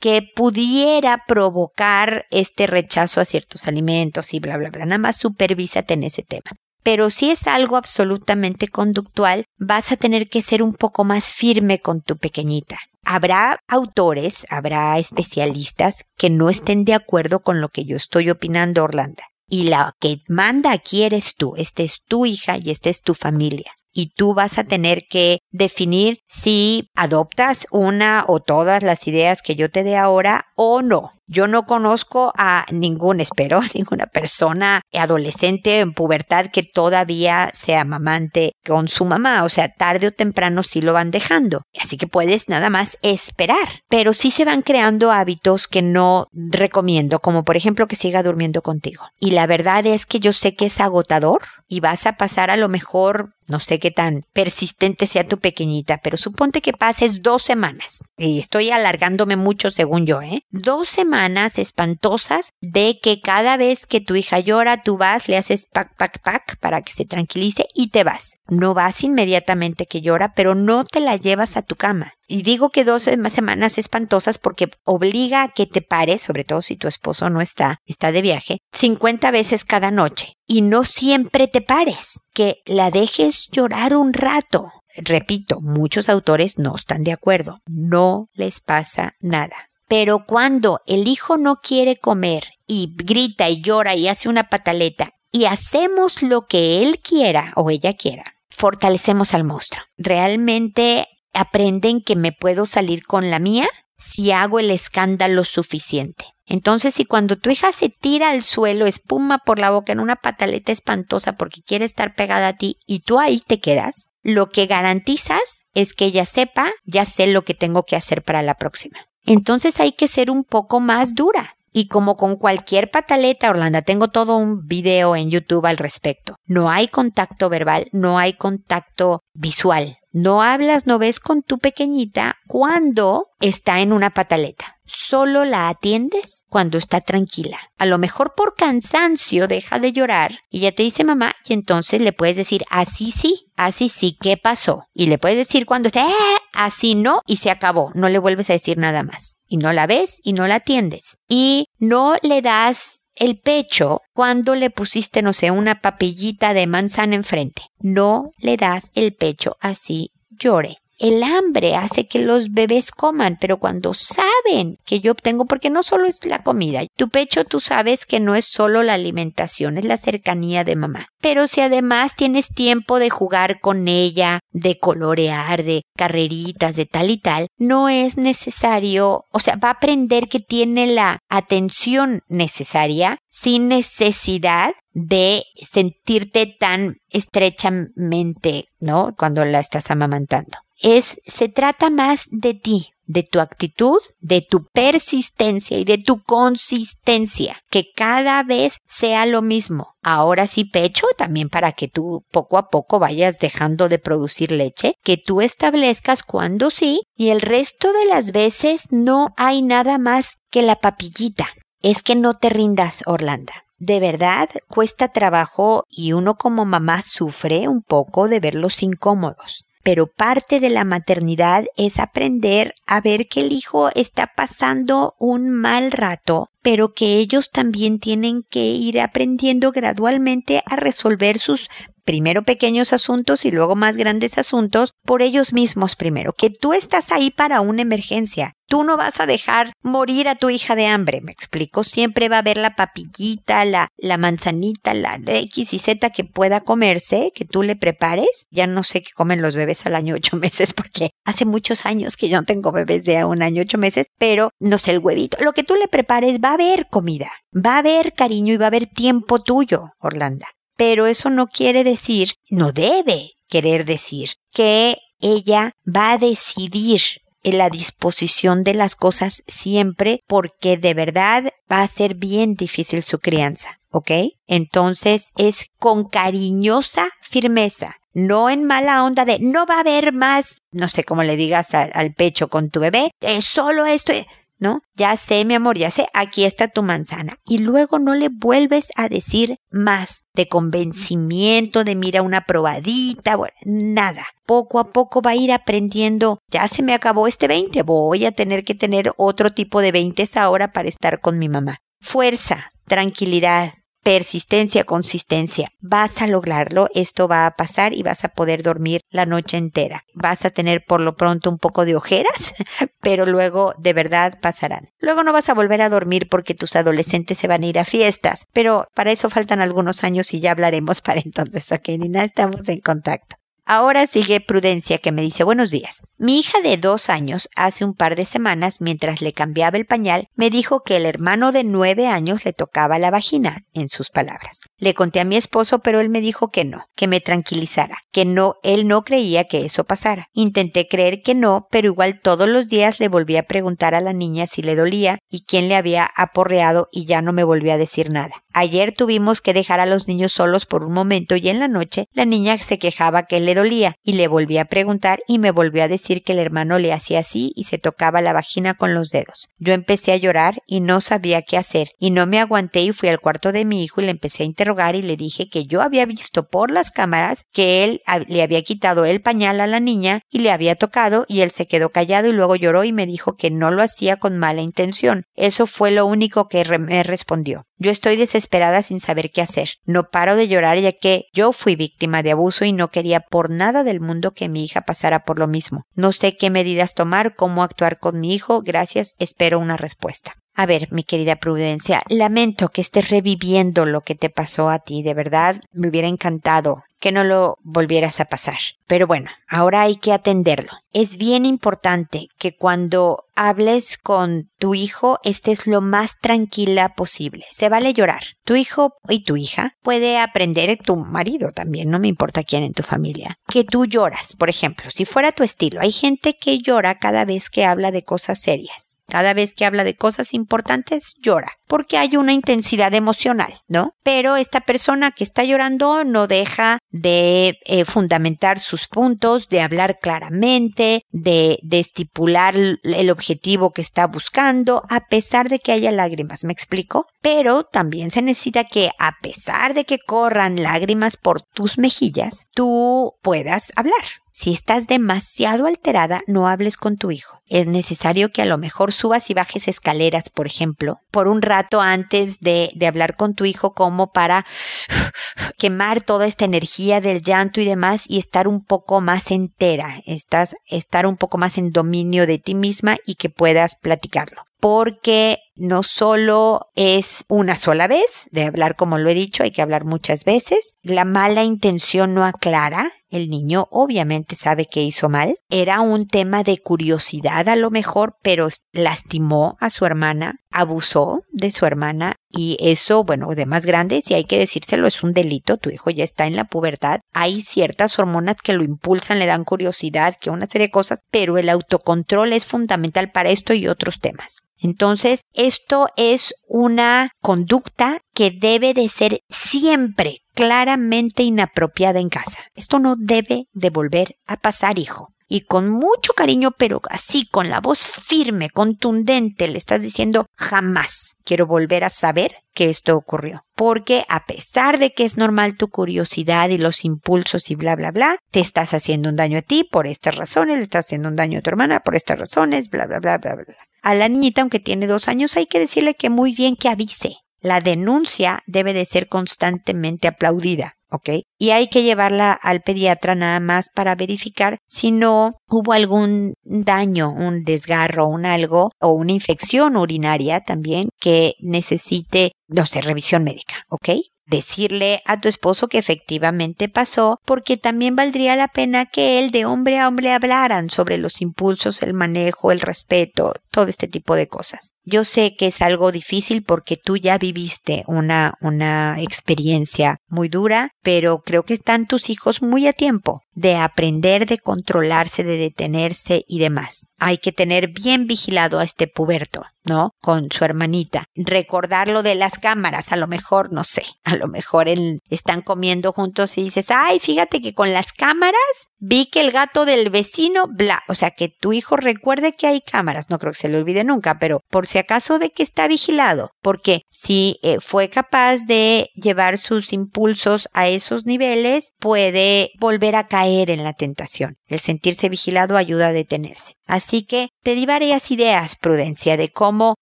que 0.00 0.22
pudiera 0.34 1.24
provocar 1.26 2.26
este 2.30 2.66
rechazo 2.66 3.20
a 3.20 3.24
ciertos 3.24 3.66
alimentos 3.66 4.34
y 4.34 4.40
bla, 4.40 4.56
bla, 4.56 4.70
bla. 4.70 4.84
Nada 4.84 4.98
más 4.98 5.16
supervísate 5.16 5.94
en 5.94 6.04
ese 6.04 6.22
tema 6.22 6.52
pero 6.86 7.10
si 7.10 7.32
es 7.32 7.48
algo 7.48 7.76
absolutamente 7.76 8.68
conductual, 8.68 9.46
vas 9.58 9.90
a 9.90 9.96
tener 9.96 10.28
que 10.28 10.40
ser 10.40 10.62
un 10.62 10.72
poco 10.72 11.02
más 11.02 11.32
firme 11.32 11.80
con 11.80 12.00
tu 12.00 12.16
pequeñita. 12.16 12.78
Habrá 13.04 13.58
autores, 13.66 14.46
habrá 14.50 14.96
especialistas 14.96 16.04
que 16.16 16.30
no 16.30 16.48
estén 16.48 16.84
de 16.84 16.94
acuerdo 16.94 17.40
con 17.40 17.60
lo 17.60 17.70
que 17.70 17.84
yo 17.84 17.96
estoy 17.96 18.30
opinando, 18.30 18.84
Orlando. 18.84 19.24
Y 19.48 19.64
la 19.64 19.96
que 19.98 20.18
manda 20.28 20.70
aquí 20.70 21.02
eres 21.02 21.34
tú, 21.34 21.54
esta 21.56 21.82
es 21.82 22.02
tu 22.06 22.24
hija 22.24 22.56
y 22.56 22.70
esta 22.70 22.88
es 22.88 23.02
tu 23.02 23.14
familia 23.14 23.75
y 23.96 24.12
tú 24.14 24.34
vas 24.34 24.58
a 24.58 24.64
tener 24.64 25.06
que 25.08 25.38
definir 25.50 26.20
si 26.28 26.90
adoptas 26.94 27.66
una 27.70 28.24
o 28.28 28.40
todas 28.40 28.82
las 28.82 29.08
ideas 29.08 29.40
que 29.40 29.56
yo 29.56 29.70
te 29.70 29.84
dé 29.84 29.96
ahora 29.96 30.46
o 30.54 30.82
no. 30.82 31.15
Yo 31.28 31.48
no 31.48 31.66
conozco 31.66 32.32
a 32.36 32.66
ningún, 32.70 33.20
espero, 33.20 33.60
ninguna 33.74 34.06
persona 34.06 34.82
adolescente 34.92 35.80
en 35.80 35.92
pubertad 35.92 36.46
que 36.52 36.62
todavía 36.62 37.50
sea 37.52 37.84
mamante 37.84 38.52
con 38.64 38.88
su 38.88 39.04
mamá. 39.04 39.44
O 39.44 39.48
sea, 39.48 39.68
tarde 39.68 40.08
o 40.08 40.12
temprano 40.12 40.62
sí 40.62 40.80
lo 40.80 40.92
van 40.92 41.10
dejando. 41.10 41.62
Así 41.80 41.96
que 41.96 42.06
puedes 42.06 42.48
nada 42.48 42.70
más 42.70 42.98
esperar. 43.02 43.82
Pero 43.88 44.12
sí 44.12 44.30
se 44.30 44.44
van 44.44 44.62
creando 44.62 45.10
hábitos 45.10 45.66
que 45.66 45.82
no 45.82 46.26
recomiendo, 46.32 47.18
como 47.20 47.44
por 47.44 47.56
ejemplo 47.56 47.88
que 47.88 47.96
siga 47.96 48.22
durmiendo 48.22 48.62
contigo. 48.62 49.04
Y 49.18 49.32
la 49.32 49.46
verdad 49.46 49.86
es 49.86 50.06
que 50.06 50.20
yo 50.20 50.32
sé 50.32 50.54
que 50.54 50.66
es 50.66 50.80
agotador 50.80 51.42
y 51.68 51.80
vas 51.80 52.06
a 52.06 52.16
pasar 52.16 52.50
a 52.50 52.56
lo 52.56 52.68
mejor 52.68 53.34
no 53.48 53.60
sé 53.60 53.78
qué 53.78 53.92
tan 53.92 54.24
persistente 54.32 55.06
sea 55.06 55.26
tu 55.26 55.38
pequeñita, 55.38 56.00
pero 56.02 56.16
suponte 56.16 56.60
que 56.60 56.72
pases 56.72 57.22
dos 57.22 57.42
semanas. 57.42 58.02
Y 58.16 58.40
estoy 58.40 58.70
alargándome 58.70 59.36
mucho 59.36 59.70
según 59.70 60.04
yo, 60.04 60.20
¿eh? 60.20 60.42
Dos 60.50 60.88
semanas 60.88 61.15
espantosas 61.58 62.52
de 62.60 62.98
que 63.02 63.20
cada 63.20 63.56
vez 63.56 63.86
que 63.86 64.00
tu 64.00 64.16
hija 64.16 64.38
llora, 64.40 64.82
tú 64.82 64.96
vas, 64.96 65.28
le 65.28 65.36
haces 65.36 65.66
pac, 65.66 65.96
pac, 65.96 66.20
pac 66.22 66.58
para 66.60 66.82
que 66.82 66.92
se 66.92 67.04
tranquilice 67.04 67.66
y 67.74 67.90
te 67.90 68.04
vas. 68.04 68.38
No 68.48 68.74
vas 68.74 69.02
inmediatamente 69.02 69.86
que 69.86 70.00
llora, 70.00 70.34
pero 70.34 70.54
no 70.54 70.84
te 70.84 71.00
la 71.00 71.16
llevas 71.16 71.56
a 71.56 71.62
tu 71.62 71.76
cama. 71.76 72.14
Y 72.28 72.42
digo 72.42 72.70
que 72.70 72.84
dos 72.84 73.04
semanas 73.04 73.78
espantosas 73.78 74.38
porque 74.38 74.70
obliga 74.84 75.42
a 75.42 75.48
que 75.48 75.66
te 75.66 75.80
pares, 75.80 76.22
sobre 76.22 76.44
todo 76.44 76.60
si 76.60 76.76
tu 76.76 76.88
esposo 76.88 77.30
no 77.30 77.40
está, 77.40 77.80
está 77.86 78.12
de 78.12 78.22
viaje, 78.22 78.58
50 78.72 79.30
veces 79.30 79.64
cada 79.64 79.90
noche. 79.90 80.34
Y 80.46 80.62
no 80.62 80.84
siempre 80.84 81.48
te 81.48 81.60
pares, 81.60 82.26
que 82.34 82.62
la 82.66 82.90
dejes 82.90 83.48
llorar 83.52 83.96
un 83.96 84.12
rato. 84.12 84.70
Repito, 84.96 85.60
muchos 85.60 86.08
autores 86.08 86.58
no 86.58 86.74
están 86.74 87.04
de 87.04 87.12
acuerdo. 87.12 87.58
No 87.66 88.28
les 88.34 88.60
pasa 88.60 89.14
nada. 89.20 89.56
Pero 89.88 90.24
cuando 90.26 90.80
el 90.86 91.06
hijo 91.06 91.38
no 91.38 91.56
quiere 91.56 91.96
comer 91.96 92.44
y 92.66 92.92
grita 92.96 93.48
y 93.48 93.60
llora 93.62 93.94
y 93.94 94.08
hace 94.08 94.28
una 94.28 94.44
pataleta 94.44 95.10
y 95.30 95.44
hacemos 95.44 96.22
lo 96.22 96.46
que 96.46 96.82
él 96.82 96.98
quiera 97.00 97.52
o 97.54 97.70
ella 97.70 97.92
quiera, 97.92 98.24
fortalecemos 98.50 99.34
al 99.34 99.44
monstruo. 99.44 99.84
Realmente 99.96 101.06
aprenden 101.32 102.02
que 102.02 102.16
me 102.16 102.32
puedo 102.32 102.66
salir 102.66 103.04
con 103.04 103.30
la 103.30 103.38
mía 103.38 103.68
si 103.96 104.32
hago 104.32 104.58
el 104.58 104.70
escándalo 104.70 105.44
suficiente. 105.44 106.24
Entonces, 106.48 106.94
si 106.94 107.04
cuando 107.04 107.36
tu 107.36 107.50
hija 107.50 107.72
se 107.72 107.88
tira 107.88 108.30
al 108.30 108.42
suelo, 108.42 108.86
espuma 108.86 109.38
por 109.38 109.58
la 109.58 109.70
boca 109.70 109.92
en 109.92 110.00
una 110.00 110.16
pataleta 110.16 110.70
espantosa 110.70 111.32
porque 111.32 111.62
quiere 111.62 111.84
estar 111.84 112.14
pegada 112.14 112.48
a 112.48 112.56
ti 112.56 112.78
y 112.86 113.00
tú 113.00 113.18
ahí 113.18 113.42
te 113.44 113.60
quedas, 113.60 114.10
lo 114.22 114.48
que 114.48 114.66
garantizas 114.66 115.66
es 115.74 115.92
que 115.92 116.06
ella 116.06 116.24
sepa, 116.24 116.72
ya 116.84 117.04
sé 117.04 117.26
lo 117.26 117.44
que 117.44 117.54
tengo 117.54 117.84
que 117.84 117.96
hacer 117.96 118.22
para 118.22 118.42
la 118.42 118.54
próxima 118.54 118.98
entonces 119.26 119.80
hay 119.80 119.92
que 119.92 120.08
ser 120.08 120.30
un 120.30 120.44
poco 120.44 120.80
más 120.80 121.14
dura. 121.14 121.56
Y 121.72 121.88
como 121.88 122.16
con 122.16 122.36
cualquier 122.36 122.90
pataleta, 122.90 123.50
Orlando, 123.50 123.82
tengo 123.82 124.08
todo 124.08 124.38
un 124.38 124.66
video 124.66 125.14
en 125.14 125.30
YouTube 125.30 125.66
al 125.66 125.76
respecto. 125.76 126.36
No 126.46 126.70
hay 126.70 126.88
contacto 126.88 127.50
verbal, 127.50 127.88
no 127.92 128.18
hay 128.18 128.32
contacto 128.32 129.20
visual. 129.34 129.98
No 130.10 130.40
hablas, 130.40 130.86
no 130.86 130.98
ves 130.98 131.20
con 131.20 131.42
tu 131.42 131.58
pequeñita 131.58 132.36
cuando 132.46 133.28
está 133.40 133.82
en 133.82 133.92
una 133.92 134.08
pataleta. 134.08 134.75
Solo 134.86 135.44
la 135.44 135.68
atiendes 135.68 136.44
cuando 136.48 136.78
está 136.78 137.00
tranquila. 137.00 137.58
A 137.76 137.86
lo 137.86 137.98
mejor 137.98 138.34
por 138.34 138.54
cansancio 138.54 139.48
deja 139.48 139.78
de 139.78 139.92
llorar 139.92 140.38
y 140.50 140.60
ya 140.60 140.72
te 140.72 140.82
dice 140.82 141.04
mamá 141.04 141.34
y 141.44 141.52
entonces 141.52 142.00
le 142.00 142.12
puedes 142.12 142.36
decir 142.36 142.64
así 142.70 143.10
sí, 143.10 143.48
así 143.56 143.88
sí, 143.88 144.16
¿qué 144.20 144.36
pasó? 144.36 144.84
Y 144.94 145.06
le 145.08 145.18
puedes 145.18 145.36
decir 145.36 145.66
cuando 145.66 145.88
está 145.88 146.08
eh, 146.08 146.38
así 146.52 146.94
no 146.94 147.20
y 147.26 147.36
se 147.36 147.50
acabó. 147.50 147.90
No 147.94 148.08
le 148.08 148.18
vuelves 148.18 148.48
a 148.50 148.54
decir 148.54 148.78
nada 148.78 149.02
más. 149.02 149.40
Y 149.48 149.56
no 149.56 149.72
la 149.72 149.86
ves 149.86 150.20
y 150.22 150.32
no 150.32 150.46
la 150.46 150.56
atiendes. 150.56 151.18
Y 151.28 151.66
no 151.78 152.16
le 152.22 152.42
das 152.42 153.08
el 153.16 153.40
pecho 153.40 154.02
cuando 154.12 154.54
le 154.54 154.70
pusiste, 154.70 155.22
no 155.22 155.32
sé, 155.32 155.50
una 155.50 155.80
papillita 155.80 156.54
de 156.54 156.66
manzana 156.66 157.16
enfrente. 157.16 157.62
No 157.80 158.30
le 158.38 158.56
das 158.56 158.90
el 158.94 159.14
pecho 159.14 159.56
así 159.60 160.12
llore. 160.30 160.78
El 160.98 161.22
hambre 161.22 161.74
hace 161.74 162.06
que 162.06 162.20
los 162.20 162.52
bebés 162.52 162.90
coman, 162.90 163.36
pero 163.38 163.58
cuando 163.58 163.92
saben 163.92 164.78
que 164.86 165.00
yo 165.00 165.12
obtengo, 165.12 165.44
porque 165.44 165.68
no 165.68 165.82
solo 165.82 166.06
es 166.06 166.24
la 166.24 166.42
comida, 166.42 166.82
tu 166.96 167.10
pecho 167.10 167.44
tú 167.44 167.60
sabes 167.60 168.06
que 168.06 168.18
no 168.18 168.34
es 168.34 168.46
solo 168.46 168.82
la 168.82 168.94
alimentación, 168.94 169.76
es 169.76 169.84
la 169.84 169.98
cercanía 169.98 170.64
de 170.64 170.76
mamá. 170.76 171.08
Pero 171.20 171.48
si 171.48 171.60
además 171.60 172.16
tienes 172.16 172.48
tiempo 172.48 172.98
de 172.98 173.10
jugar 173.10 173.60
con 173.60 173.88
ella, 173.88 174.40
de 174.52 174.78
colorear, 174.78 175.64
de 175.64 175.82
carreritas, 175.96 176.76
de 176.76 176.86
tal 176.86 177.10
y 177.10 177.18
tal, 177.18 177.48
no 177.58 177.90
es 177.90 178.16
necesario, 178.16 179.24
o 179.30 179.40
sea, 179.40 179.56
va 179.56 179.68
a 179.68 179.72
aprender 179.72 180.28
que 180.28 180.40
tiene 180.40 180.86
la 180.86 181.18
atención 181.28 182.22
necesaria 182.28 183.18
sin 183.28 183.68
necesidad 183.68 184.72
de 184.92 185.44
sentirte 185.70 186.56
tan 186.58 186.96
estrechamente, 187.10 188.64
¿no? 188.80 189.14
Cuando 189.14 189.44
la 189.44 189.60
estás 189.60 189.90
amamantando. 189.90 190.65
Es, 190.80 191.20
se 191.26 191.48
trata 191.48 191.90
más 191.90 192.26
de 192.30 192.54
ti, 192.54 192.88
de 193.06 193.22
tu 193.22 193.40
actitud, 193.40 193.98
de 194.20 194.42
tu 194.42 194.64
persistencia 194.72 195.78
y 195.78 195.84
de 195.84 195.98
tu 195.98 196.22
consistencia, 196.22 197.60
que 197.70 197.92
cada 197.94 198.42
vez 198.42 198.78
sea 198.84 199.26
lo 199.26 199.42
mismo. 199.42 199.94
Ahora 200.02 200.46
sí 200.46 200.64
pecho, 200.64 201.06
también 201.16 201.48
para 201.48 201.72
que 201.72 201.88
tú 201.88 202.24
poco 202.30 202.58
a 202.58 202.68
poco 202.68 202.98
vayas 202.98 203.38
dejando 203.38 203.88
de 203.88 203.98
producir 203.98 204.50
leche, 204.50 204.94
que 205.02 205.16
tú 205.16 205.40
establezcas 205.40 206.22
cuándo 206.22 206.70
sí 206.70 207.02
y 207.14 207.30
el 207.30 207.40
resto 207.40 207.92
de 207.92 208.06
las 208.06 208.32
veces 208.32 208.88
no 208.90 209.28
hay 209.36 209.62
nada 209.62 209.98
más 209.98 210.36
que 210.50 210.62
la 210.62 210.76
papillita. 210.76 211.48
Es 211.80 212.02
que 212.02 212.16
no 212.16 212.34
te 212.34 212.48
rindas, 212.48 213.02
Orlando. 213.06 213.52
De 213.78 214.00
verdad 214.00 214.48
cuesta 214.68 215.08
trabajo 215.08 215.84
y 215.88 216.12
uno 216.12 216.36
como 216.36 216.64
mamá 216.64 217.02
sufre 217.02 217.68
un 217.68 217.82
poco 217.82 218.26
de 218.26 218.40
verlos 218.40 218.82
incómodos 218.82 219.65
pero 219.86 220.08
parte 220.08 220.58
de 220.58 220.68
la 220.68 220.82
maternidad 220.82 221.64
es 221.76 222.00
aprender 222.00 222.74
a 222.88 223.00
ver 223.00 223.28
que 223.28 223.38
el 223.38 223.52
hijo 223.52 223.88
está 223.94 224.32
pasando 224.34 225.14
un 225.20 225.48
mal 225.48 225.92
rato, 225.92 226.50
pero 226.66 226.92
que 226.94 227.18
ellos 227.18 227.52
también 227.52 228.00
tienen 228.00 228.42
que 228.42 228.64
ir 228.64 228.98
aprendiendo 228.98 229.70
gradualmente 229.70 230.64
a 230.66 230.74
resolver 230.74 231.38
sus 231.38 231.68
primero 232.06 232.44
pequeños 232.44 232.94
asuntos 232.94 233.44
y 233.44 233.50
luego 233.50 233.76
más 233.76 233.96
grandes 233.96 234.38
asuntos 234.38 234.94
por 235.04 235.20
ellos 235.20 235.52
mismos 235.52 235.96
primero, 235.96 236.32
que 236.32 236.48
tú 236.48 236.72
estás 236.72 237.12
ahí 237.12 237.30
para 237.30 237.60
una 237.60 237.82
emergencia. 237.82 238.54
Tú 238.68 238.82
no 238.82 238.96
vas 238.96 239.20
a 239.20 239.26
dejar 239.26 239.72
morir 239.80 240.28
a 240.28 240.34
tu 240.34 240.50
hija 240.50 240.74
de 240.74 240.86
hambre, 240.86 241.20
me 241.20 241.30
explico. 241.30 241.84
Siempre 241.84 242.28
va 242.28 242.36
a 242.36 242.38
haber 242.40 242.56
la 242.56 242.74
papillita, 242.74 243.64
la, 243.64 243.88
la 243.96 244.16
manzanita, 244.16 244.92
la 244.92 245.20
X 245.24 245.72
y 245.72 245.78
Z 245.78 246.10
que 246.10 246.24
pueda 246.24 246.62
comerse, 246.62 247.30
que 247.32 247.44
tú 247.44 247.62
le 247.62 247.76
prepares. 247.76 248.46
Ya 248.50 248.66
no 248.66 248.82
sé 248.82 249.02
qué 249.02 249.12
comen 249.14 249.40
los 249.40 249.54
bebés 249.54 249.86
al 249.86 249.94
año 249.94 250.16
ocho 250.16 250.36
meses 250.36 250.74
porque 250.74 251.10
hace 251.24 251.44
muchos 251.44 251.86
años 251.86 252.16
que 252.16 252.28
yo 252.28 252.38
no 252.38 252.44
tengo 252.44 252.72
bebés 252.72 253.04
de 253.04 253.24
un 253.24 253.40
año 253.40 253.62
ocho 253.62 253.78
meses, 253.78 254.06
pero 254.18 254.50
no 254.58 254.78
sé, 254.78 254.90
el 254.90 254.98
huevito. 254.98 255.36
Lo 255.44 255.52
que 255.52 255.62
tú 255.62 255.76
le 255.76 255.86
prepares 255.86 256.40
va 256.40 256.55
haber 256.56 256.88
comida, 256.88 257.30
va 257.54 257.76
a 257.76 257.78
haber 257.78 258.12
cariño 258.12 258.52
y 258.52 258.56
va 258.56 258.66
a 258.66 258.68
haber 258.68 258.86
tiempo 258.86 259.40
tuyo, 259.40 259.92
Orlando 260.00 260.46
pero 260.76 261.06
eso 261.06 261.30
no 261.30 261.46
quiere 261.46 261.82
decir, 261.84 262.34
no 262.48 262.72
debe 262.72 263.32
querer 263.48 263.84
decir, 263.84 264.30
que 264.52 264.96
ella 265.18 265.72
va 265.86 266.12
a 266.12 266.18
decidir 266.18 267.00
en 267.42 267.58
la 267.58 267.70
disposición 267.70 268.62
de 268.62 268.74
las 268.74 268.96
cosas 268.96 269.42
siempre 269.46 270.20
porque 270.26 270.76
de 270.76 270.94
verdad 270.94 271.44
va 271.70 271.82
a 271.82 271.88
ser 271.88 272.14
bien 272.14 272.54
difícil 272.54 273.02
su 273.02 273.18
crianza, 273.18 273.78
¿ok? 273.90 274.10
Entonces 274.46 275.30
es 275.36 275.66
con 275.78 276.08
cariñosa 276.08 277.08
firmeza, 277.22 277.96
no 278.12 278.50
en 278.50 278.64
mala 278.64 279.04
onda 279.04 279.24
de 279.24 279.38
no 279.38 279.64
va 279.64 279.76
a 279.76 279.80
haber 279.80 280.12
más, 280.12 280.56
no 280.72 280.88
sé 280.88 281.04
cómo 281.04 281.22
le 281.22 281.36
digas 281.36 281.72
al, 281.72 282.14
pecho 282.14 282.48
con 282.48 282.70
tu 282.70 282.80
bebé, 282.80 283.10
es 283.20 283.44
solo 283.44 283.86
esto. 283.86 284.12
¿No? 284.58 284.80
Ya 284.94 285.16
sé, 285.16 285.44
mi 285.44 285.54
amor, 285.54 285.78
ya 285.78 285.90
sé, 285.90 286.06
aquí 286.12 286.44
está 286.44 286.68
tu 286.68 286.82
manzana. 286.82 287.38
Y 287.44 287.58
luego 287.58 287.98
no 287.98 288.14
le 288.14 288.28
vuelves 288.28 288.90
a 288.96 289.08
decir 289.08 289.56
más 289.70 290.24
de 290.34 290.48
convencimiento, 290.48 291.84
de 291.84 291.94
mira 291.94 292.22
una 292.22 292.42
probadita, 292.42 293.36
bueno, 293.36 293.54
nada. 293.64 294.26
Poco 294.46 294.78
a 294.78 294.92
poco 294.92 295.22
va 295.22 295.32
a 295.32 295.36
ir 295.36 295.52
aprendiendo, 295.52 296.38
ya 296.50 296.68
se 296.68 296.82
me 296.82 296.94
acabó 296.94 297.26
este 297.26 297.48
20, 297.48 297.82
voy 297.82 298.24
a 298.26 298.32
tener 298.32 298.64
que 298.64 298.74
tener 298.74 299.12
otro 299.16 299.50
tipo 299.50 299.80
de 299.80 299.92
20 299.92 300.16
ahora 300.36 300.72
para 300.72 300.88
estar 300.88 301.20
con 301.20 301.38
mi 301.38 301.48
mamá. 301.48 301.78
Fuerza, 302.00 302.72
tranquilidad, 302.86 303.74
persistencia, 304.06 304.84
consistencia. 304.84 305.68
Vas 305.80 306.22
a 306.22 306.28
lograrlo, 306.28 306.86
esto 306.94 307.26
va 307.26 307.44
a 307.44 307.56
pasar 307.56 307.92
y 307.92 308.04
vas 308.04 308.22
a 308.22 308.28
poder 308.28 308.62
dormir 308.62 309.00
la 309.10 309.26
noche 309.26 309.56
entera. 309.56 310.04
Vas 310.14 310.44
a 310.44 310.50
tener 310.50 310.84
por 310.86 311.00
lo 311.00 311.16
pronto 311.16 311.50
un 311.50 311.58
poco 311.58 311.84
de 311.84 311.96
ojeras, 311.96 312.54
pero 313.02 313.26
luego 313.26 313.74
de 313.78 313.92
verdad 313.94 314.38
pasarán. 314.40 314.90
Luego 315.00 315.24
no 315.24 315.32
vas 315.32 315.48
a 315.48 315.54
volver 315.54 315.82
a 315.82 315.88
dormir 315.88 316.28
porque 316.30 316.54
tus 316.54 316.76
adolescentes 316.76 317.38
se 317.38 317.48
van 317.48 317.64
a 317.64 317.66
ir 317.66 317.80
a 317.80 317.84
fiestas, 317.84 318.46
pero 318.52 318.86
para 318.94 319.10
eso 319.10 319.28
faltan 319.28 319.60
algunos 319.60 320.04
años 320.04 320.32
y 320.34 320.38
ya 320.38 320.52
hablaremos 320.52 321.00
para 321.02 321.18
entonces. 321.18 321.72
Ok, 321.72 321.88
Nina, 321.98 322.22
estamos 322.22 322.68
en 322.68 322.78
contacto. 322.78 323.34
Ahora 323.68 324.06
sigue 324.06 324.40
Prudencia 324.40 324.98
que 324.98 325.10
me 325.10 325.22
dice 325.22 325.42
buenos 325.42 325.70
días. 325.70 326.02
Mi 326.18 326.38
hija 326.38 326.60
de 326.60 326.76
dos 326.76 327.10
años 327.10 327.48
hace 327.56 327.84
un 327.84 327.94
par 327.94 328.14
de 328.14 328.24
semanas 328.24 328.80
mientras 328.80 329.20
le 329.20 329.32
cambiaba 329.32 329.76
el 329.76 329.86
pañal 329.86 330.28
me 330.36 330.50
dijo 330.50 330.84
que 330.84 330.96
el 330.96 331.04
hermano 331.04 331.50
de 331.50 331.64
nueve 331.64 332.06
años 332.06 332.44
le 332.44 332.52
tocaba 332.52 333.00
la 333.00 333.10
vagina, 333.10 333.64
en 333.74 333.88
sus 333.88 334.08
palabras. 334.08 334.60
Le 334.78 334.94
conté 334.94 335.18
a 335.18 335.24
mi 335.24 335.36
esposo 335.36 335.80
pero 335.80 335.98
él 335.98 336.10
me 336.10 336.20
dijo 336.20 336.52
que 336.52 336.64
no, 336.64 336.84
que 336.94 337.08
me 337.08 337.18
tranquilizara, 337.18 337.98
que 338.12 338.24
no, 338.24 338.54
él 338.62 338.86
no 338.86 339.02
creía 339.02 339.48
que 339.48 339.64
eso 339.64 339.82
pasara. 339.82 340.28
Intenté 340.32 340.86
creer 340.86 341.22
que 341.22 341.34
no, 341.34 341.66
pero 341.68 341.88
igual 341.88 342.20
todos 342.20 342.48
los 342.48 342.68
días 342.68 343.00
le 343.00 343.08
volví 343.08 343.36
a 343.36 343.48
preguntar 343.48 343.96
a 343.96 344.00
la 344.00 344.12
niña 344.12 344.46
si 344.46 344.62
le 344.62 344.76
dolía 344.76 345.18
y 345.28 345.44
quién 345.44 345.66
le 345.66 345.74
había 345.74 346.08
aporreado 346.14 346.88
y 346.92 347.04
ya 347.04 347.20
no 347.20 347.32
me 347.32 347.42
volvió 347.42 347.72
a 347.72 347.78
decir 347.78 348.10
nada. 348.12 348.44
Ayer 348.58 348.92
tuvimos 348.92 349.42
que 349.42 349.52
dejar 349.52 349.80
a 349.80 349.86
los 349.86 350.08
niños 350.08 350.32
solos 350.32 350.64
por 350.64 350.82
un 350.82 350.94
momento 350.94 351.36
y 351.36 351.50
en 351.50 351.60
la 351.60 351.68
noche 351.68 352.08
la 352.14 352.24
niña 352.24 352.56
se 352.56 352.78
quejaba 352.78 353.24
que 353.24 353.38
le 353.38 353.54
dolía 353.54 353.96
y 354.02 354.14
le 354.14 354.28
volví 354.28 354.56
a 354.56 354.64
preguntar 354.64 355.20
y 355.28 355.38
me 355.38 355.50
volvió 355.50 355.82
a 355.82 355.88
decir 355.88 356.22
que 356.22 356.32
el 356.32 356.38
hermano 356.38 356.78
le 356.78 356.94
hacía 356.94 357.18
así 357.18 357.52
y 357.54 357.64
se 357.64 357.76
tocaba 357.76 358.22
la 358.22 358.32
vagina 358.32 358.72
con 358.72 358.94
los 358.94 359.10
dedos. 359.10 359.50
Yo 359.58 359.74
empecé 359.74 360.12
a 360.12 360.16
llorar 360.16 360.62
y 360.66 360.80
no 360.80 361.02
sabía 361.02 361.42
qué 361.42 361.58
hacer 361.58 361.90
y 361.98 362.12
no 362.12 362.24
me 362.24 362.40
aguanté 362.40 362.80
y 362.80 362.92
fui 362.92 363.10
al 363.10 363.20
cuarto 363.20 363.52
de 363.52 363.66
mi 363.66 363.84
hijo 363.84 364.00
y 364.00 364.06
le 364.06 364.12
empecé 364.12 364.44
a 364.44 364.46
interrogar 364.46 364.96
y 364.96 365.02
le 365.02 365.18
dije 365.18 365.50
que 365.50 365.66
yo 365.66 365.82
había 365.82 366.06
visto 366.06 366.48
por 366.48 366.70
las 366.70 366.90
cámaras 366.90 367.44
que 367.52 367.84
él 367.84 368.00
le 368.26 368.42
había 368.42 368.62
quitado 368.62 369.04
el 369.04 369.20
pañal 369.20 369.60
a 369.60 369.66
la 369.66 369.80
niña 369.80 370.20
y 370.30 370.38
le 370.38 370.50
había 370.50 370.76
tocado 370.76 371.26
y 371.28 371.42
él 371.42 371.50
se 371.50 371.66
quedó 371.66 371.90
callado 371.90 372.26
y 372.26 372.32
luego 372.32 372.56
lloró 372.56 372.84
y 372.84 372.94
me 372.94 373.04
dijo 373.04 373.36
que 373.36 373.50
no 373.50 373.70
lo 373.70 373.82
hacía 373.82 374.16
con 374.16 374.38
mala 374.38 374.62
intención. 374.62 375.24
Eso 375.34 375.66
fue 375.66 375.90
lo 375.90 376.06
único 376.06 376.48
que 376.48 376.64
me 376.78 377.02
respondió. 377.02 377.66
Yo 377.78 377.90
estoy 377.90 378.16
desesperada 378.16 378.45
sin 378.82 379.00
saber 379.00 379.30
qué 379.30 379.42
hacer. 379.42 379.70
No 379.84 380.10
paro 380.10 380.36
de 380.36 380.48
llorar 380.48 380.78
ya 380.78 380.92
que 380.92 381.26
yo 381.32 381.52
fui 381.52 381.76
víctima 381.76 382.22
de 382.22 382.32
abuso 382.32 382.64
y 382.64 382.72
no 382.72 382.88
quería 382.88 383.20
por 383.20 383.50
nada 383.50 383.84
del 383.84 384.00
mundo 384.00 384.32
que 384.32 384.48
mi 384.48 384.64
hija 384.64 384.82
pasara 384.82 385.20
por 385.20 385.38
lo 385.38 385.46
mismo. 385.46 385.84
No 385.94 386.12
sé 386.12 386.36
qué 386.36 386.50
medidas 386.50 386.94
tomar, 386.94 387.34
cómo 387.36 387.62
actuar 387.62 387.98
con 387.98 388.20
mi 388.20 388.34
hijo. 388.34 388.62
Gracias, 388.62 389.14
espero 389.18 389.58
una 389.58 389.76
respuesta. 389.76 390.34
A 390.58 390.64
ver, 390.64 390.88
mi 390.90 391.04
querida 391.04 391.36
Prudencia, 391.36 392.00
lamento 392.08 392.70
que 392.70 392.80
estés 392.80 393.10
reviviendo 393.10 393.84
lo 393.84 394.00
que 394.00 394.14
te 394.14 394.30
pasó 394.30 394.70
a 394.70 394.78
ti. 394.78 395.02
De 395.02 395.12
verdad, 395.12 395.60
me 395.70 395.88
hubiera 395.88 396.08
encantado 396.08 396.82
que 396.98 397.12
no 397.12 397.24
lo 397.24 397.58
volvieras 397.62 398.20
a 398.20 398.24
pasar. 398.24 398.56
Pero 398.86 399.06
bueno, 399.06 399.30
ahora 399.48 399.82
hay 399.82 399.96
que 399.96 400.14
atenderlo. 400.14 400.72
Es 400.94 401.18
bien 401.18 401.44
importante 401.44 402.28
que 402.38 402.56
cuando 402.56 403.26
hables 403.34 403.98
con 403.98 404.48
tu 404.58 404.74
hijo 404.74 405.18
estés 405.24 405.66
lo 405.66 405.82
más 405.82 406.18
tranquila 406.18 406.94
posible. 406.94 407.44
Se 407.50 407.68
vale 407.68 407.92
llorar. 407.92 408.22
Tu 408.44 408.56
hijo 408.56 408.94
y 409.10 409.24
tu 409.24 409.36
hija 409.36 409.76
puede 409.82 410.18
aprender, 410.18 410.78
tu 410.78 410.96
marido 410.96 411.52
también, 411.52 411.90
no 411.90 411.98
me 411.98 412.08
importa 412.08 412.44
quién 412.44 412.64
en 412.64 412.72
tu 412.72 412.82
familia, 412.82 413.38
que 413.46 413.64
tú 413.64 413.84
lloras. 413.84 414.34
Por 414.34 414.48
ejemplo, 414.48 414.90
si 414.90 415.04
fuera 415.04 415.32
tu 415.32 415.42
estilo, 415.42 415.82
hay 415.82 415.92
gente 415.92 416.38
que 416.38 416.58
llora 416.58 416.98
cada 416.98 417.26
vez 417.26 417.50
que 417.50 417.66
habla 417.66 417.90
de 417.90 418.04
cosas 418.04 418.40
serias. 418.40 418.95
Cada 419.08 419.34
vez 419.34 419.54
que 419.54 419.64
habla 419.64 419.84
de 419.84 419.96
cosas 419.96 420.34
importantes, 420.34 421.14
llora, 421.20 421.52
porque 421.66 421.96
hay 421.96 422.16
una 422.16 422.32
intensidad 422.32 422.92
emocional, 422.94 423.60
¿no? 423.68 423.92
Pero 424.02 424.36
esta 424.36 424.60
persona 424.60 425.10
que 425.10 425.24
está 425.24 425.44
llorando 425.44 426.04
no 426.04 426.26
deja 426.26 426.78
de 426.90 427.58
eh, 427.64 427.84
fundamentar 427.84 428.58
sus 428.58 428.88
puntos, 428.88 429.48
de 429.48 429.60
hablar 429.60 429.98
claramente, 430.00 431.02
de, 431.10 431.58
de 431.62 431.78
estipular 431.80 432.56
el 432.56 433.10
objetivo 433.10 433.72
que 433.72 433.82
está 433.82 434.06
buscando, 434.06 434.82
a 434.88 435.00
pesar 435.06 435.48
de 435.48 435.58
que 435.58 435.72
haya 435.72 435.92
lágrimas, 435.92 436.44
¿me 436.44 436.52
explico? 436.52 437.06
Pero 437.20 437.64
también 437.64 438.10
se 438.10 438.22
necesita 438.22 438.64
que, 438.64 438.90
a 438.98 439.12
pesar 439.22 439.74
de 439.74 439.84
que 439.84 439.98
corran 439.98 440.62
lágrimas 440.62 441.16
por 441.16 441.42
tus 441.42 441.78
mejillas, 441.78 442.46
tú 442.54 443.14
puedas 443.22 443.72
hablar, 443.76 444.04
si 444.36 444.52
estás 444.52 444.86
demasiado 444.86 445.64
alterada, 445.64 446.22
no 446.26 446.46
hables 446.46 446.76
con 446.76 446.98
tu 446.98 447.10
hijo. 447.10 447.40
Es 447.46 447.66
necesario 447.66 448.30
que 448.32 448.42
a 448.42 448.44
lo 448.44 448.58
mejor 448.58 448.92
subas 448.92 449.30
y 449.30 449.34
bajes 449.34 449.66
escaleras, 449.66 450.28
por 450.28 450.46
ejemplo, 450.46 451.00
por 451.10 451.26
un 451.26 451.40
rato 451.40 451.80
antes 451.80 452.40
de, 452.40 452.70
de 452.74 452.86
hablar 452.86 453.16
con 453.16 453.32
tu 453.32 453.46
hijo 453.46 453.72
como 453.72 454.12
para 454.12 454.44
quemar 455.56 456.02
toda 456.02 456.26
esta 456.26 456.44
energía 456.44 457.00
del 457.00 457.22
llanto 457.22 457.62
y 457.62 457.64
demás 457.64 458.04
y 458.06 458.18
estar 458.18 458.46
un 458.46 458.62
poco 458.62 459.00
más 459.00 459.30
entera, 459.30 460.02
estás, 460.04 460.54
estar 460.66 461.06
un 461.06 461.16
poco 461.16 461.38
más 461.38 461.56
en 461.56 461.70
dominio 461.70 462.26
de 462.26 462.38
ti 462.38 462.54
misma 462.54 462.98
y 463.06 463.14
que 463.14 463.30
puedas 463.30 463.76
platicarlo 463.76 464.42
porque 464.60 465.38
no 465.56 465.82
solo 465.82 466.70
es 466.74 467.24
una 467.28 467.56
sola 467.56 467.88
vez 467.88 468.28
de 468.30 468.44
hablar 468.44 468.76
como 468.76 468.98
lo 468.98 469.10
he 469.10 469.14
dicho, 469.14 469.42
hay 469.42 469.50
que 469.50 469.62
hablar 469.62 469.84
muchas 469.84 470.24
veces. 470.24 470.76
La 470.82 471.04
mala 471.04 471.44
intención 471.44 472.14
no 472.14 472.24
aclara, 472.24 472.92
el 473.08 473.30
niño 473.30 473.68
obviamente 473.70 474.36
sabe 474.36 474.66
que 474.66 474.82
hizo 474.82 475.08
mal. 475.08 475.38
Era 475.48 475.80
un 475.80 476.06
tema 476.06 476.42
de 476.42 476.58
curiosidad 476.58 477.48
a 477.48 477.56
lo 477.56 477.70
mejor, 477.70 478.16
pero 478.22 478.48
lastimó 478.72 479.56
a 479.60 479.70
su 479.70 479.86
hermana, 479.86 480.40
abusó 480.50 481.22
de 481.30 481.50
su 481.50 481.66
hermana 481.66 482.16
y 482.28 482.56
eso, 482.60 483.04
bueno, 483.04 483.28
de 483.34 483.46
más 483.46 483.64
grande, 483.64 484.02
si 484.02 484.14
hay 484.14 484.24
que 484.24 484.38
decírselo, 484.38 484.86
es 484.86 485.02
un 485.02 485.12
delito. 485.12 485.56
Tu 485.56 485.70
hijo 485.70 485.90
ya 485.90 486.04
está 486.04 486.26
en 486.26 486.36
la 486.36 486.44
pubertad. 486.44 487.00
Hay 487.12 487.42
ciertas 487.42 487.98
hormonas 487.98 488.36
que 488.42 488.52
lo 488.52 488.64
impulsan, 488.64 489.18
le 489.18 489.26
dan 489.26 489.44
curiosidad, 489.44 490.14
que 490.20 490.30
una 490.30 490.46
serie 490.46 490.66
de 490.66 490.72
cosas, 490.72 491.00
pero 491.10 491.38
el 491.38 491.48
autocontrol 491.48 492.32
es 492.32 492.44
fundamental 492.44 493.10
para 493.12 493.30
esto 493.30 493.54
y 493.54 493.68
otros 493.68 494.00
temas. 494.00 494.45
Entonces, 494.58 495.20
esto 495.34 495.88
es 495.96 496.34
una 496.48 497.10
conducta 497.20 498.00
que 498.14 498.30
debe 498.30 498.74
de 498.74 498.88
ser 498.88 499.20
siempre 499.28 500.22
claramente 500.34 501.22
inapropiada 501.22 502.00
en 502.00 502.08
casa. 502.08 502.38
Esto 502.54 502.78
no 502.78 502.96
debe 502.96 503.46
de 503.52 503.70
volver 503.70 504.16
a 504.26 504.36
pasar, 504.36 504.78
hijo. 504.78 505.08
Y 505.28 505.40
con 505.40 505.68
mucho 505.68 506.12
cariño, 506.12 506.52
pero 506.56 506.80
así, 506.88 507.28
con 507.28 507.50
la 507.50 507.60
voz 507.60 507.80
firme, 507.80 508.48
contundente, 508.48 509.48
le 509.48 509.58
estás 509.58 509.82
diciendo 509.82 510.26
jamás 510.36 511.16
quiero 511.24 511.46
volver 511.46 511.82
a 511.82 511.90
saber 511.90 512.36
que 512.54 512.70
esto 512.70 512.96
ocurrió. 512.96 513.42
Porque 513.56 514.04
a 514.08 514.24
pesar 514.24 514.78
de 514.78 514.94
que 514.94 515.04
es 515.04 515.16
normal 515.16 515.54
tu 515.54 515.68
curiosidad 515.68 516.50
y 516.50 516.58
los 516.58 516.84
impulsos 516.84 517.50
y 517.50 517.56
bla, 517.56 517.74
bla, 517.74 517.90
bla, 517.90 518.18
te 518.30 518.38
estás 518.38 518.72
haciendo 518.72 519.08
un 519.08 519.16
daño 519.16 519.38
a 519.38 519.42
ti 519.42 519.64
por 519.64 519.88
estas 519.88 520.14
razones, 520.14 520.58
le 520.58 520.62
estás 520.62 520.86
haciendo 520.86 521.08
un 521.08 521.16
daño 521.16 521.40
a 521.40 521.42
tu 521.42 521.50
hermana 521.50 521.80
por 521.80 521.96
estas 521.96 522.18
razones, 522.18 522.70
bla, 522.70 522.86
bla, 522.86 523.00
bla, 523.00 523.18
bla, 523.18 523.34
bla. 523.34 523.44
A 523.86 523.94
la 523.94 524.08
niñita, 524.08 524.40
aunque 524.40 524.58
tiene 524.58 524.88
dos 524.88 525.06
años, 525.06 525.36
hay 525.36 525.46
que 525.46 525.60
decirle 525.60 525.94
que 525.94 526.10
muy 526.10 526.34
bien 526.34 526.56
que 526.56 526.68
avise. 526.68 527.18
La 527.40 527.60
denuncia 527.60 528.42
debe 528.48 528.72
de 528.72 528.84
ser 528.84 529.06
constantemente 529.06 530.08
aplaudida. 530.08 530.72
¿ok? 530.90 531.10
Y 531.38 531.50
hay 531.50 531.68
que 531.68 531.84
llevarla 531.84 532.32
al 532.32 532.62
pediatra 532.62 533.14
nada 533.14 533.38
más 533.38 533.68
para 533.72 533.94
verificar 533.94 534.58
si 534.66 534.90
no 534.90 535.30
hubo 535.48 535.72
algún 535.72 536.34
daño, 536.42 537.12
un 537.12 537.44
desgarro, 537.44 538.08
un 538.08 538.26
algo 538.26 538.72
o 538.80 538.88
una 538.88 539.12
infección 539.12 539.76
urinaria 539.76 540.40
también 540.40 540.88
que 540.98 541.34
necesite, 541.38 542.32
no 542.48 542.66
sé, 542.66 542.80
revisión 542.80 543.22
médica, 543.22 543.66
¿ok? 543.68 543.90
decirle 544.26 545.00
a 545.04 545.20
tu 545.20 545.28
esposo 545.28 545.68
que 545.68 545.78
efectivamente 545.78 546.68
pasó, 546.68 547.20
porque 547.24 547.56
también 547.56 547.96
valdría 547.96 548.36
la 548.36 548.48
pena 548.48 548.86
que 548.86 549.18
él 549.18 549.30
de 549.30 549.44
hombre 549.44 549.78
a 549.78 549.88
hombre 549.88 550.12
hablaran 550.12 550.68
sobre 550.68 550.98
los 550.98 551.22
impulsos, 551.22 551.82
el 551.82 551.94
manejo, 551.94 552.50
el 552.50 552.60
respeto, 552.60 553.34
todo 553.56 553.68
este 553.68 553.88
tipo 553.88 554.16
de 554.16 554.28
cosas. 554.28 554.74
Yo 554.84 555.02
sé 555.02 555.34
que 555.34 555.46
es 555.46 555.62
algo 555.62 555.90
difícil 555.90 556.42
porque 556.42 556.76
tú 556.76 556.98
ya 556.98 557.16
viviste 557.16 557.84
una, 557.86 558.34
una 558.42 559.00
experiencia 559.00 559.96
muy 560.08 560.28
dura, 560.28 560.72
pero 560.82 561.22
creo 561.24 561.44
que 561.44 561.54
están 561.54 561.86
tus 561.86 562.10
hijos 562.10 562.42
muy 562.42 562.66
a 562.66 562.74
tiempo 562.74 563.22
de 563.32 563.54
aprender, 563.56 564.26
de 564.26 564.38
controlarse, 564.38 565.24
de 565.24 565.36
detenerse 565.36 566.24
y 566.26 566.38
demás. 566.38 566.88
Hay 566.98 567.18
que 567.18 567.32
tener 567.32 567.68
bien 567.68 568.06
vigilado 568.06 568.58
a 568.58 568.64
este 568.64 568.88
puberto, 568.88 569.44
¿no? 569.62 569.90
Con 570.00 570.30
su 570.30 570.44
hermanita. 570.44 571.04
Recordarlo 571.14 572.02
de 572.02 572.14
las 572.14 572.38
cámaras, 572.38 572.92
a 572.92 572.96
lo 572.96 573.06
mejor, 573.06 573.52
no 573.52 573.62
sé, 573.62 573.84
a 574.04 574.16
lo 574.16 574.26
mejor 574.26 574.68
están 575.10 575.42
comiendo 575.42 575.92
juntos 575.92 576.38
y 576.38 576.44
dices, 576.44 576.66
ay, 576.70 576.98
fíjate 576.98 577.42
que 577.42 577.52
con 577.52 577.72
las 577.74 577.92
cámaras 577.92 578.34
vi 578.78 579.10
que 579.10 579.20
el 579.20 579.32
gato 579.32 579.66
del 579.66 579.90
vecino, 579.90 580.46
bla, 580.48 580.82
o 580.88 580.94
sea, 580.94 581.10
que 581.10 581.28
tu 581.28 581.52
hijo 581.52 581.76
recuerde 581.76 582.32
que 582.32 582.46
hay 582.46 582.62
cámaras, 582.62 583.10
no 583.10 583.18
creo 583.18 583.32
que 583.32 583.38
se 583.46 583.52
le 583.52 583.58
olvide 583.58 583.84
nunca, 583.84 584.18
pero 584.18 584.40
por 584.50 584.66
si 584.66 584.78
acaso 584.78 585.18
de 585.18 585.30
que 585.30 585.42
está 585.42 585.68
vigilado, 585.68 586.30
porque 586.42 586.82
si 586.90 587.38
eh, 587.42 587.58
fue 587.60 587.88
capaz 587.88 588.44
de 588.46 588.90
llevar 588.94 589.38
sus 589.38 589.72
impulsos 589.72 590.48
a 590.52 590.66
esos 590.66 591.06
niveles, 591.06 591.72
puede 591.78 592.50
volver 592.58 592.96
a 592.96 593.06
caer 593.06 593.50
en 593.50 593.62
la 593.62 593.72
tentación. 593.72 594.36
El 594.46 594.58
sentirse 594.58 595.08
vigilado 595.08 595.56
ayuda 595.56 595.88
a 595.88 595.92
detenerse. 595.92 596.55
Así 596.66 597.02
que 597.02 597.28
te 597.42 597.54
di 597.54 597.64
varias 597.64 598.10
ideas, 598.10 598.56
Prudencia, 598.56 599.16
de 599.16 599.30
cómo 599.30 599.76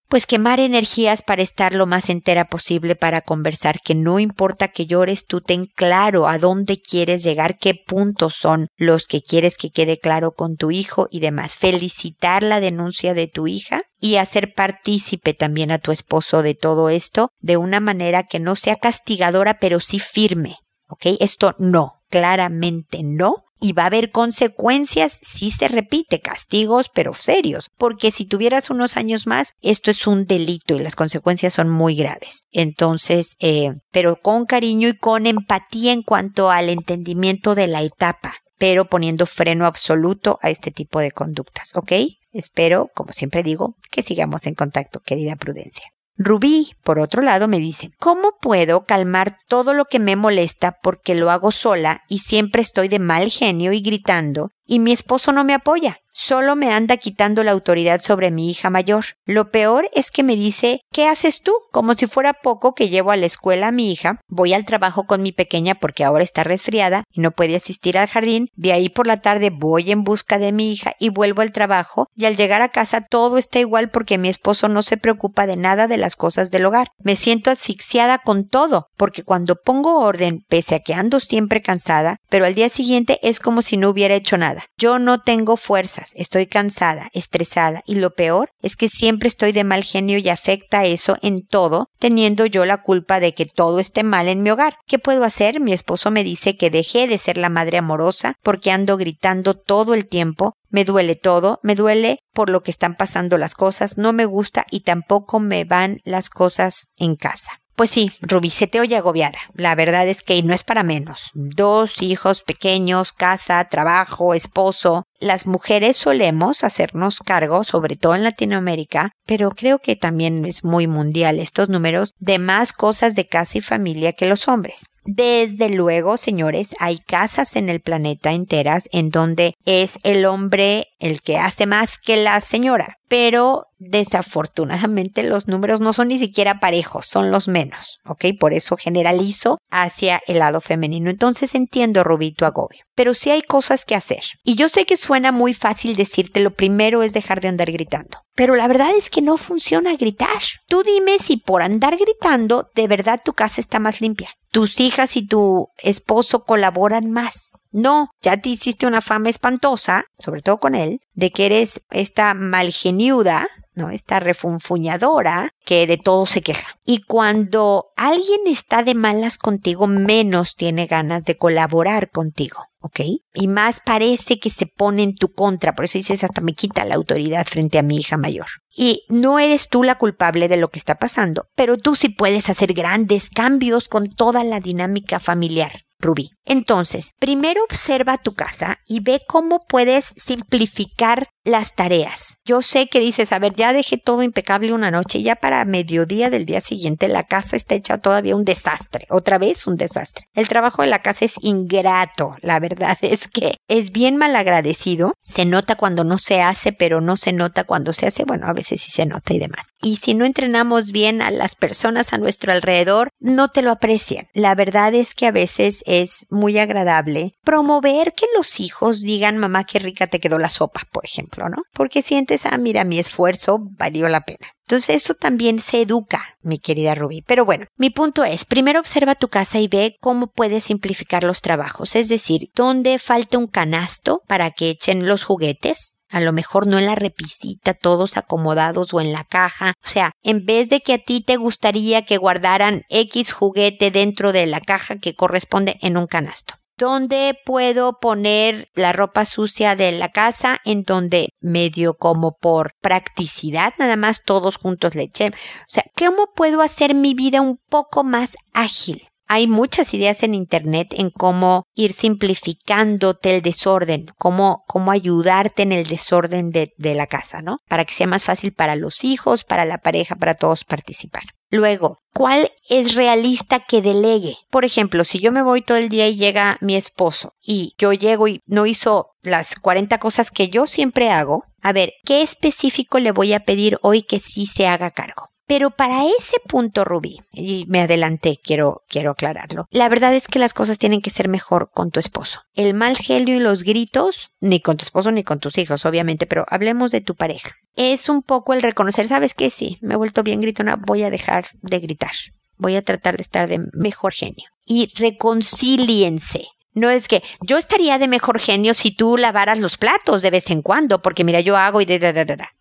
pues 0.09 0.27
quemar 0.27 0.61
energías 0.61 1.23
para 1.23 1.43
estar 1.43 1.73
lo 1.73 1.87
más 1.87 2.11
entera 2.11 2.45
posible 2.45 2.95
para 2.95 3.23
conversar, 3.23 3.81
que 3.83 3.95
no 3.95 4.19
importa 4.21 4.69
que 4.69 4.87
llores, 4.87 5.25
tú 5.25 5.41
ten 5.41 5.65
claro 5.65 6.29
a 6.29 6.39
dónde 6.39 6.81
quieres 6.81 7.25
llegar, 7.25 7.59
qué 7.59 7.75
puntos 7.75 8.35
son 8.35 8.69
los 8.77 9.07
que 9.07 9.23
quieres 9.23 9.57
que 9.57 9.71
quede 9.71 9.99
claro 9.99 10.33
con 10.33 10.57
tu 10.57 10.71
hijo 10.71 11.09
y 11.11 11.21
demás. 11.21 11.57
Felicitar 11.57 12.43
la 12.43 12.61
denuncia 12.61 13.15
de 13.15 13.29
tu 13.29 13.47
hija 13.47 13.83
y 13.99 14.17
hacer 14.17 14.53
partícipe 14.55 15.33
también 15.33 15.71
a 15.71 15.79
tu 15.79 15.91
esposo 15.91 16.43
de 16.43 16.55
todo 16.55 16.91
esto 16.91 17.31
de 17.41 17.57
una 17.57 17.81
manera 17.81 18.25
que 18.25 18.41
no 18.41 18.57
sea 18.57 18.77
castigadora, 18.77 19.59
pero 19.59 19.81
sí 19.81 19.99
firme. 19.99 20.57
¿Ok? 20.89 21.07
Esto 21.21 21.55
no, 21.59 22.03
claramente 22.11 23.01
no. 23.03 23.44
Y 23.65 23.73
va 23.73 23.85
a 23.85 23.87
haber 23.87 24.11
consecuencias 24.11 25.19
si 25.23 25.51
se 25.51 25.69
repite, 25.69 26.21
castigos, 26.21 26.91
pero 26.93 27.15
serios, 27.15 27.71
porque 27.79 28.11
si 28.11 28.27
tuvieras 28.27 28.69
unos 28.69 28.99
años 28.99 29.27
más, 29.27 29.55
esto 29.63 29.91
es 29.91 30.07
un 30.07 30.27
delito 30.27 30.77
y 30.77 30.81
las 30.81 30.95
consecuencias 30.95 31.55
son 31.55 31.71
muy 31.71 31.97
graves. 31.97 32.45
Entonces, 32.53 33.37
eh, 33.41 33.71
pero 33.91 34.17
con 34.17 34.45
cariño 34.45 34.89
y 34.89 34.99
con 34.99 35.27
empatía 35.27 35.95
en 35.95 36.03
cuanto 36.03 36.51
al 36.51 36.69
entendimiento 36.69 37.55
de 37.55 37.67
la 37.67 37.81
etapa, 37.81 38.35
pero 38.59 38.85
poniendo 38.85 39.25
freno 39.25 39.65
absoluto 39.65 40.39
a 40.43 40.51
este 40.51 40.71
tipo 40.71 41.01
de 41.01 41.13
conductas, 41.13 41.71
¿ok? 41.75 41.93
Espero, 42.33 42.91
como 42.95 43.15
siempre 43.15 43.43
digo, 43.43 43.77
que 43.91 44.03
sigamos 44.03 44.45
en 44.45 44.53
contacto, 44.57 45.01
querida 45.01 45.37
Prudencia. 45.37 45.94
Rubí, 46.17 46.75
por 46.85 47.01
otro 47.01 47.23
lado, 47.23 47.49
me 47.49 47.59
dice, 47.59 47.91
¿cómo 47.99 48.33
puedo 48.41 48.85
calmar 48.85 49.39
todo 49.49 49.75
lo 49.75 49.87
que 49.87 49.99
me 49.99 50.15
molesta 50.15 50.77
porque 50.81 51.17
lo 51.17 51.31
hago 51.31 51.51
sola 51.51 52.03
y 52.09 52.21
siempre 52.21 52.63
estoy 52.63 52.87
de 52.89 53.01
mal 53.01 53.31
genio 53.31 53.73
y 53.73 53.81
gritando 53.81 54.51
y 54.65 54.79
mi 54.79 54.93
esposo 54.93 55.33
no 55.33 55.43
me 55.43 55.55
apoya? 55.55 55.99
Solo 56.17 56.55
me 56.55 56.73
anda 56.73 56.97
quitando 56.97 57.43
la 57.43 57.51
autoridad 57.51 58.01
sobre 58.01 58.31
mi 58.31 58.49
hija 58.49 58.71
mayor. 58.71 59.05
Lo 59.25 59.51
peor 59.51 59.91
es 59.95 60.13
que 60.13 60.23
me 60.23 60.37
dice, 60.37 60.83
¿qué 60.93 61.09
haces 61.09 61.43
tú? 61.43 61.53
Como 61.73 61.95
si 61.95 62.07
fuera 62.07 62.35
poco 62.35 62.73
que 62.73 62.89
llevo 62.89 63.11
a 63.11 63.17
la 63.17 63.27
escuela 63.27 63.69
a 63.69 63.73
mi 63.73 63.91
hija, 63.91 64.21
voy 64.29 64.55
al 64.55 64.65
trabajo 64.65 65.07
con 65.07 65.23
mi 65.23 65.33
pequeña 65.33 65.75
porque 65.75 66.05
ahora 66.05 66.23
está 66.23 66.45
resfriada 66.45 67.03
y 67.11 67.21
no 67.21 67.33
puede 67.33 67.57
asistir 67.57 67.99
al 67.99 68.07
jardín, 68.07 68.49
de 68.55 68.73
ahí 68.73 68.91
por 68.91 69.09
la 69.09 69.23
tarde 69.23 69.51
voy 69.51 69.91
en 69.91 70.05
busca 70.05 70.39
de 70.39 70.53
mi 70.53 70.71
hija 70.71 70.93
y 71.01 71.09
vuelvo 71.09 71.43
al 71.43 71.51
trabajo 71.51 72.07
y 72.15 72.27
al 72.27 72.37
llegar 72.37 72.63
a 72.63 72.69
casa 72.69 73.01
todo 73.01 73.37
está 73.37 73.59
igual 73.59 73.91
porque 73.91 74.17
mi 74.17 74.29
esposo 74.29 74.69
no 74.69 74.85
se 74.85 74.97
preocupa 74.97 75.49
de 75.49 75.57
nada 75.57 75.89
de 75.89 75.97
las 75.97 76.15
cosas 76.15 76.53
del 76.53 76.65
hogar. 76.65 76.93
Me 77.03 77.17
siento 77.17 77.51
asfixiada 77.51 78.19
con 78.19 78.47
todo 78.49 78.87
porque 78.97 79.25
cuando 79.25 79.57
pongo 79.57 79.99
orden, 79.99 80.45
pese 80.49 80.77
a 80.77 80.81
que 80.81 80.95
ando 80.95 81.19
siempre 81.19 81.61
cansada, 81.61 82.19
pero 82.29 82.47
al 82.47 82.55
día 82.55 82.69
siguiente 82.69 83.19
es 83.25 83.41
como 83.41 83.63
si 83.63 83.77
no 83.77 83.89
hubiera 83.89 84.15
hecho 84.15 84.39
nada. 84.39 84.67
Yo 84.79 85.01
no 85.01 85.21
tengo 85.21 85.57
fuerza 85.57 86.04
estoy 86.15 86.47
cansada, 86.47 87.11
estresada 87.13 87.83
y 87.87 87.97
lo 87.97 88.15
peor 88.15 88.51
es 88.63 88.77
que 88.77 88.89
siempre 88.89 89.29
estoy 89.29 89.53
de 89.53 89.65
mal 89.65 89.85
genio 89.85 90.19
y 90.19 90.29
afecta 90.29 90.85
eso 90.85 91.17
en 91.23 91.47
todo, 91.47 91.89
teniendo 91.99 92.47
yo 92.47 92.67
la 92.67 92.83
culpa 92.83 93.21
de 93.21 93.35
que 93.35 93.47
todo 93.47 93.81
esté 93.81 94.03
mal 94.03 94.29
en 94.29 94.43
mi 94.43 94.51
hogar. 94.51 94.77
¿Qué 94.87 94.99
puedo 94.99 95.25
hacer? 95.25 95.61
Mi 95.61 95.73
esposo 95.73 96.11
me 96.11 96.25
dice 96.25 96.57
que 96.57 96.71
dejé 96.71 97.07
de 97.07 97.19
ser 97.19 97.39
la 97.39 97.49
madre 97.49 97.79
amorosa 97.79 98.35
porque 98.43 98.71
ando 98.71 98.97
gritando 98.97 99.55
todo 99.55 99.95
el 99.95 100.07
tiempo 100.07 100.55
me 100.75 100.85
duele 100.85 101.15
todo, 101.15 101.61
me 101.63 101.77
duele 101.77 102.19
por 102.33 102.51
lo 102.51 102.65
que 102.65 102.73
están 102.73 102.97
pasando 102.97 103.39
las 103.39 103.55
cosas, 103.55 103.97
no 103.97 104.13
me 104.13 104.25
gusta 104.25 104.67
y 104.73 104.81
tampoco 104.81 105.39
me 105.39 105.65
van 105.65 106.01
las 106.05 106.31
cosas 106.31 106.89
en 106.97 107.15
casa. 107.15 107.61
Pues 107.77 107.91
sí, 107.91 108.13
Rubí, 108.21 108.51
se 108.51 108.69
te 108.69 108.81
oye 108.81 108.97
agobiada. 108.97 109.39
La 109.55 109.75
verdad 109.75 110.07
es 110.07 110.23
que 110.23 110.41
no 110.45 110.55
es 110.55 110.63
para 110.63 110.85
menos. 110.85 111.31
Dos 111.35 112.03
hijos 112.03 112.43
pequeños, 112.45 113.13
casa, 113.13 113.65
trabajo, 113.65 114.33
esposo. 114.33 115.07
Las 115.19 115.47
mujeres 115.47 115.97
solemos 115.97 116.63
hacernos 116.63 117.19
cargo, 117.19 117.65
sobre 117.65 117.97
todo 117.97 118.15
en 118.15 118.23
Latinoamérica, 118.23 119.11
pero 119.27 119.51
creo 119.51 119.81
que 119.81 119.97
también 119.97 120.45
es 120.45 120.63
muy 120.63 120.87
mundial 120.87 121.41
estos 121.41 121.69
números, 121.69 122.15
de 122.19 122.39
más 122.39 122.73
cosas 122.73 123.17
de 123.17 123.27
casa 123.27 123.59
y 123.59 123.61
familia 123.61 124.13
que 124.13 124.29
los 124.29 124.47
hombres. 124.47 124.87
Desde 125.07 125.69
luego, 125.69 126.17
señores, 126.17 126.75
hay 126.79 126.99
casas 126.99 127.57
en 127.57 127.69
el 127.69 127.81
planeta 127.81 128.33
enteras 128.33 128.89
en 128.91 129.11
donde 129.11 129.55
es 129.67 129.99
el 130.03 130.25
hombre 130.25 130.87
el 131.05 131.21
que 131.21 131.37
hace 131.37 131.67
más 131.67 131.99
que 131.99 132.17
la 132.17 132.41
señora, 132.41 132.97
pero 133.09 133.67
desafortunadamente 133.79 135.23
los 135.23 135.47
números 135.49 135.79
no 135.81 135.93
son 135.93 136.09
ni 136.09 136.19
siquiera 136.19 136.61
parejos, 136.61 137.07
son 137.07 137.31
los 137.31 137.47
menos, 137.47 137.99
¿ok? 138.07 138.25
Por 138.41 138.55
eso 138.55 138.79
generalizo 138.79 139.59
hacia 139.71 140.23
el 140.27 140.39
lado 140.39 140.63
femenino. 140.63 141.11
Entonces 141.11 141.55
entiendo, 141.55 142.05
Rubito, 142.05 142.47
agobio. 142.47 142.85
Pero 142.95 143.13
sí 143.13 143.31
hay 143.31 143.43
cosas 143.43 143.85
que 143.85 143.95
hacer. 143.95 144.23
Y 144.45 144.55
yo 144.55 144.71
sé 144.71 144.87
que 144.87 144.97
suena 144.97 145.31
muy 145.31 145.53
fácil 145.53 145.95
decirte 145.95 146.41
lo 146.41 146.55
primero 146.55 147.03
es 147.03 147.13
dejar 147.13 147.43
de 147.43 147.49
andar 147.49 147.71
gritando. 147.71 148.21
Pero 148.35 148.57
la 148.57 148.67
verdad 148.67 148.97
es 148.97 149.11
que 149.11 149.21
no 149.21 149.37
funciona 149.37 149.97
gritar. 149.97 150.43
Tú 150.69 150.83
dime 150.83 151.19
si 151.19 151.37
por 151.37 151.63
andar 151.63 151.99
gritando 151.99 152.71
de 152.75 152.89
verdad 152.89 153.21
tu 153.23 153.35
casa 153.35 153.61
está 153.61 153.79
más 153.79 154.01
limpia. 154.01 154.31
Tus 154.51 154.81
hijas 154.81 155.17
y 155.17 155.27
tu 155.27 155.69
esposo 155.83 156.45
colaboran 156.45 157.11
más. 157.11 157.51
No, 157.75 158.11
ya 158.23 158.37
te 158.37 158.51
hiciste 158.51 158.87
una 158.87 159.01
fama 159.01 159.31
espantosa, 159.31 160.05
sobre 160.17 160.43
todo 160.43 160.59
con 160.59 160.77
él, 160.77 161.01
de 161.13 161.33
que 161.33 161.47
eres 161.47 161.83
esta 161.91 162.33
malgeniuda 162.33 163.49
¿no? 163.75 163.91
Esta 163.91 164.21
refunfuñadora 164.21 165.51
que 165.65 165.89
de 165.89 165.97
todo 165.97 166.27
se 166.27 166.43
queja. 166.43 166.79
Y 166.85 167.03
cuando 167.03 167.87
alguien 167.97 168.43
está 168.47 168.85
de 168.85 168.95
malas 168.95 169.37
contigo, 169.37 169.89
menos 169.89 170.55
tiene 170.55 170.87
ganas 170.87 171.25
de 171.25 171.37
colaborar 171.37 172.11
contigo. 172.11 172.67
¿ok? 172.85 173.01
Y 173.33 173.49
más 173.49 173.81
parece 173.81 174.39
que 174.39 174.51
se 174.51 174.67
pone 174.67 175.03
en 175.03 175.15
tu 175.15 175.33
contra, 175.33 175.75
por 175.75 175.87
eso 175.87 175.97
dices, 175.97 176.23
hasta 176.23 176.43
me 176.43 176.53
quita 176.53 176.85
la 176.85 176.95
autoridad 176.95 177.47
frente 177.47 177.79
a 177.79 177.83
mi 177.83 177.97
hija 177.97 178.19
mayor. 178.19 178.47
Y 178.77 179.07
no 179.09 179.39
eres 179.39 179.71
tú 179.71 179.83
la 179.83 179.95
culpable 179.95 180.49
de 180.49 180.59
lo 180.59 180.69
que 180.69 180.79
está 180.79 180.97
pasando, 180.97 181.47
pero 181.55 181.79
tú 181.79 181.97
sí 181.97 182.11
puedes 182.11 182.51
hacer 182.51 182.75
grandes 182.75 183.31
cambios 183.31 183.89
con 183.89 184.15
toda 184.15 184.45
la 184.45 184.61
dinámica 184.61 185.19
familiar. 185.19 185.85
Rubí. 185.99 186.34
Entonces, 186.45 187.13
primero 187.19 187.63
observa 187.65 188.19
tu 188.19 188.35
casa 188.35 188.81
y 188.87 189.01
ve 189.01 189.23
cómo 189.27 189.65
puedes 189.67 190.15
simplificar 190.17 191.29
las 191.45 191.75
tareas. 191.75 192.39
Yo 192.45 192.63
sé 192.63 192.89
que 192.89 193.01
dices, 193.01 193.33
a 193.33 193.39
ver, 193.39 193.55
ya 193.55 193.73
dejé 193.73 193.99
todo 193.99 194.23
impecable 194.23 194.73
una 194.73 194.91
noche, 194.91 195.23
ya 195.23 195.37
para 195.37 195.65
mediodía 195.65 196.31
del 196.31 196.47
día 196.47 196.61
siguiente 196.61 197.07
la 197.07 197.25
casa 197.25 197.57
está 197.57 197.75
hecha 197.75 197.99
todavía 197.99 198.35
un 198.35 198.45
desastre, 198.45 199.07
otra 199.11 199.39
vez 199.39 199.67
un 199.67 199.77
desastre. 199.77 200.27
El 200.35 200.49
trabajo 200.49 200.83
de 200.83 200.89
la 200.89 201.03
casa 201.03 201.27
es 201.27 201.35
ingrato, 201.41 202.35
la 202.41 202.61
verdad 202.61 202.97
es 203.03 203.29
que 203.29 203.57
es 203.69 203.93
bien 203.93 204.17
mal 204.17 204.35
agradecido, 204.37 205.13
se 205.23 205.45
nota 205.45 205.77
cuando 205.77 206.03
no 206.05 206.19
se 206.19 206.41
hace, 206.41 206.73
pero 206.73 207.01
no 207.01 207.17
se 207.17 207.33
nota 207.33 207.65
cuando 207.65 207.93
se 207.93 208.07
hace, 208.07 208.25
bueno, 208.25 208.47
a 208.49 208.55
veces 208.55 208.81
sí 208.81 208.91
se 208.91 209.07
nota 209.07 209.35
y 209.35 209.39
demás. 209.39 209.69
Y 209.83 209.97
si 209.97 210.15
no 210.15 210.25
entrenamos 210.25 210.93
bien 210.93 211.21
a 211.21 211.31
las 211.31 211.57
personas 211.57 212.13
a 212.13 212.19
nuestro 212.19 212.53
alrededor, 212.53 213.11
no 213.21 213.49
te 213.49 213.63
lo 213.63 213.71
aprecian. 213.71 214.29
La 214.33 214.55
verdad 214.55 214.95
es 214.95 215.15
que 215.15 215.27
a 215.27 215.33
veces 215.33 215.83
es 215.87 216.27
muy 216.35 216.59
agradable 216.59 217.35
promover 217.45 218.13
que 218.13 218.27
los 218.37 218.61
hijos 218.61 219.01
digan, 219.01 219.39
mamá, 219.39 219.65
qué 219.65 219.79
rica 219.79 220.07
te 220.07 220.21
quedó 220.21 220.39
la 220.39 220.51
sopa, 220.51 220.83
por 220.93 221.05
ejemplo, 221.05 221.49
¿no? 221.49 221.63
Porque 221.73 222.03
sientes, 222.03 222.43
ah, 222.45 222.59
mira, 222.59 222.85
mi 222.85 222.99
esfuerzo 222.99 223.59
valió 223.61 224.09
la 224.09 224.23
pena. 224.23 224.49
Entonces 224.67 224.97
eso 224.97 225.15
también 225.15 225.61
se 225.61 225.83
educa, 225.83 226.25
mi 226.43 226.59
querida 226.59 226.95
Ruby. 226.95 227.23
Pero 227.27 227.45
bueno, 227.45 227.67
mi 227.77 227.91
punto 227.91 228.25
es, 228.25 228.47
primero 228.47 228.81
observa 228.81 229.15
tu 229.15 229.29
casa 229.29 229.59
y 229.59 229.69
ve 229.69 229.97
cómo 230.01 230.29
puedes 230.29 230.65
simplificar 230.65 231.23
los 231.23 231.43
trabajos, 231.43 231.95
es 231.97 232.09
decir, 232.09 232.49
dónde 232.55 232.99
falta 232.99 233.37
un 233.37 233.47
canasto 233.47 234.23
para 234.27 234.51
que 234.51 234.71
echen 234.71 235.07
los 235.07 235.25
juguetes, 235.25 235.94
a 236.15 236.21
lo 236.21 236.33
mejor 236.33 236.69
no 236.69 236.79
en 236.79 236.87
la 236.87 236.95
repisita, 236.95 237.75
todos 237.75 238.17
acomodados 238.17 238.95
o 238.95 239.01
en 239.01 239.13
la 239.13 239.25
caja. 239.25 239.75
O 239.85 239.89
sea, 239.89 240.13
en 240.23 240.47
vez 240.47 240.69
de 240.69 240.81
que 240.81 240.95
a 240.95 240.99
ti 240.99 241.21
te 241.21 241.37
gustaría 241.37 242.05
que 242.05 242.19
guardaran 242.19 242.85
X 242.89 243.33
juguete 243.33 243.91
dentro 243.91 244.33
de 244.33 244.47
la 244.47 244.61
caja 244.61 244.99
que 244.99 245.17
corresponde 245.17 245.77
en 245.83 245.97
un 245.97 246.07
canasto. 246.07 246.55
¿Dónde 246.77 247.37
puedo 247.45 247.99
poner 247.99 248.69
la 248.75 248.93
ropa 248.93 249.25
sucia 249.25 249.75
de 249.75 249.91
la 249.91 250.11
casa? 250.13 250.59
En 250.65 250.85
donde 250.85 251.31
medio 251.41 251.95
como 251.95 252.37
por 252.37 252.75
practicidad, 252.81 253.75
nada 253.81 253.97
más 253.97 254.23
todos 254.25 254.57
juntos 254.57 254.95
le 254.95 255.05
eché. 255.05 255.29
O 255.29 255.33
sea, 255.67 255.85
¿cómo 255.97 256.29
puedo 256.37 256.63
hacer 256.63 256.95
mi 256.95 257.15
vida 257.15 257.41
un 257.41 257.59
poco 257.69 258.05
más 258.05 258.37
ágil? 258.53 259.09
Hay 259.27 259.47
muchas 259.47 259.95
ideas 259.95 260.23
en 260.23 260.35
Internet 260.35 260.89
en 260.93 261.11
cómo 261.11 261.67
ir 261.75 261.93
simplificándote 261.93 263.37
el 263.37 263.43
desorden, 263.43 264.07
cómo, 264.19 264.65
cómo 264.67 264.91
ayudarte 264.91 265.63
en 265.63 265.73
el 265.73 265.87
desorden 265.87 266.51
de, 266.51 266.73
de 266.77 266.95
la 266.95 267.07
casa, 267.07 267.41
¿no? 267.43 267.59
Para 267.69 267.85
que 267.85 267.95
sea 267.95 268.07
más 268.07 268.25
fácil 268.25 268.53
para 268.53 268.77
los 268.77 269.05
hijos, 269.05 269.45
para 269.45 269.65
la 269.65 269.79
pareja, 269.79 270.17
para 270.17 270.35
todos 270.35 270.65
participar. 270.65 271.25
Luego, 271.55 271.99
¿cuál 272.13 272.51
es 272.69 272.97
realista 272.97 273.61
que 273.61 273.81
delegue? 273.81 274.37
Por 274.51 274.65
ejemplo, 274.65 275.05
si 275.05 275.21
yo 275.21 275.31
me 275.31 275.43
voy 275.43 275.63
todo 275.63 275.79
el 275.79 275.89
día 275.89 276.09
y 276.09 276.17
llega 276.17 276.59
mi 276.61 276.75
esposo 276.75 277.35
y 277.41 277.75
yo 277.79 277.93
llego 277.93 278.27
y 278.27 278.41
no 278.47 278.67
hizo 278.67 279.13
las 279.23 279.55
40 279.55 279.99
cosas 279.99 280.33
que 280.33 280.49
yo 280.49 280.67
siempre 280.67 281.11
hago, 281.11 281.45
a 281.63 281.73
ver, 281.73 281.93
¿qué 282.05 282.23
específico 282.23 282.99
le 282.99 283.13
voy 283.13 283.35
a 283.35 283.45
pedir 283.45 283.79
hoy 283.83 284.03
que 284.03 284.19
sí 284.19 284.47
se 284.47 284.67
haga 284.67 284.91
cargo? 284.91 285.29
Pero 285.47 285.71
para 285.71 286.05
ese 286.05 286.37
punto, 286.49 286.85
Rubí, 286.85 287.19
y 287.33 287.67
me 287.69 287.81
adelanté, 287.81 288.41
quiero, 288.43 288.83
quiero 288.89 289.11
aclararlo, 289.11 289.67
la 289.71 289.89
verdad 289.89 290.15
es 290.15 290.27
que 290.27 290.39
las 290.39 290.55
cosas 290.55 290.79
tienen 290.79 291.03
que 291.03 291.11
ser 291.11 291.29
mejor 291.29 291.71
con 291.73 291.91
tu 291.91 292.01
esposo. 292.01 292.41
El 292.55 292.73
mal 292.75 292.97
genio 292.97 293.37
y 293.37 293.41
los 293.41 293.63
gritos, 293.63 294.31
ni 294.41 294.61
con 294.61 294.77
tu 294.79 294.85
esposo 294.85 295.13
ni 295.13 295.23
con 295.23 295.41
tus 295.41 295.59
hijos, 295.59 295.85
obviamente, 295.85 296.27
pero 296.27 296.47
hablemos 296.49 296.91
de 296.91 297.03
tu 297.03 297.15
pareja. 297.15 297.57
Es 297.77 298.09
un 298.09 298.23
poco 298.23 298.55
el 298.55 298.63
reconocer, 298.63 299.07
¿sabes 299.07 299.35
qué? 299.35 299.51
Sí, 299.51 299.79
me 299.83 299.95
he 299.95 299.99
vuelto 299.99 300.23
bien 300.23 300.41
gritona, 300.41 300.77
voy 300.77 301.03
a 301.03 301.11
dejar 301.11 301.49
de 301.61 301.81
gritar. 301.81 302.13
Voy 302.57 302.77
a 302.77 302.83
tratar 302.83 303.17
de 303.17 303.23
estar 303.23 303.49
de 303.49 303.61
mejor 303.73 304.13
genio. 304.13 304.49
Y 304.65 304.93
reconcíliense. 304.95 306.47
No 306.75 306.91
es 306.91 307.07
que 307.07 307.23
yo 307.41 307.57
estaría 307.57 307.99
de 307.99 308.09
mejor 308.09 308.41
genio 308.41 308.75
si 308.75 308.91
tú 308.91 309.17
lavaras 309.17 309.59
los 309.59 309.77
platos 309.77 310.23
de 310.23 310.31
vez 310.31 310.51
en 310.51 310.61
cuando, 310.61 311.01
porque 311.03 311.25
mira, 311.25 311.41
yo 311.41 311.57
hago 311.57 311.81
y 311.81 311.85
de... 311.85 312.05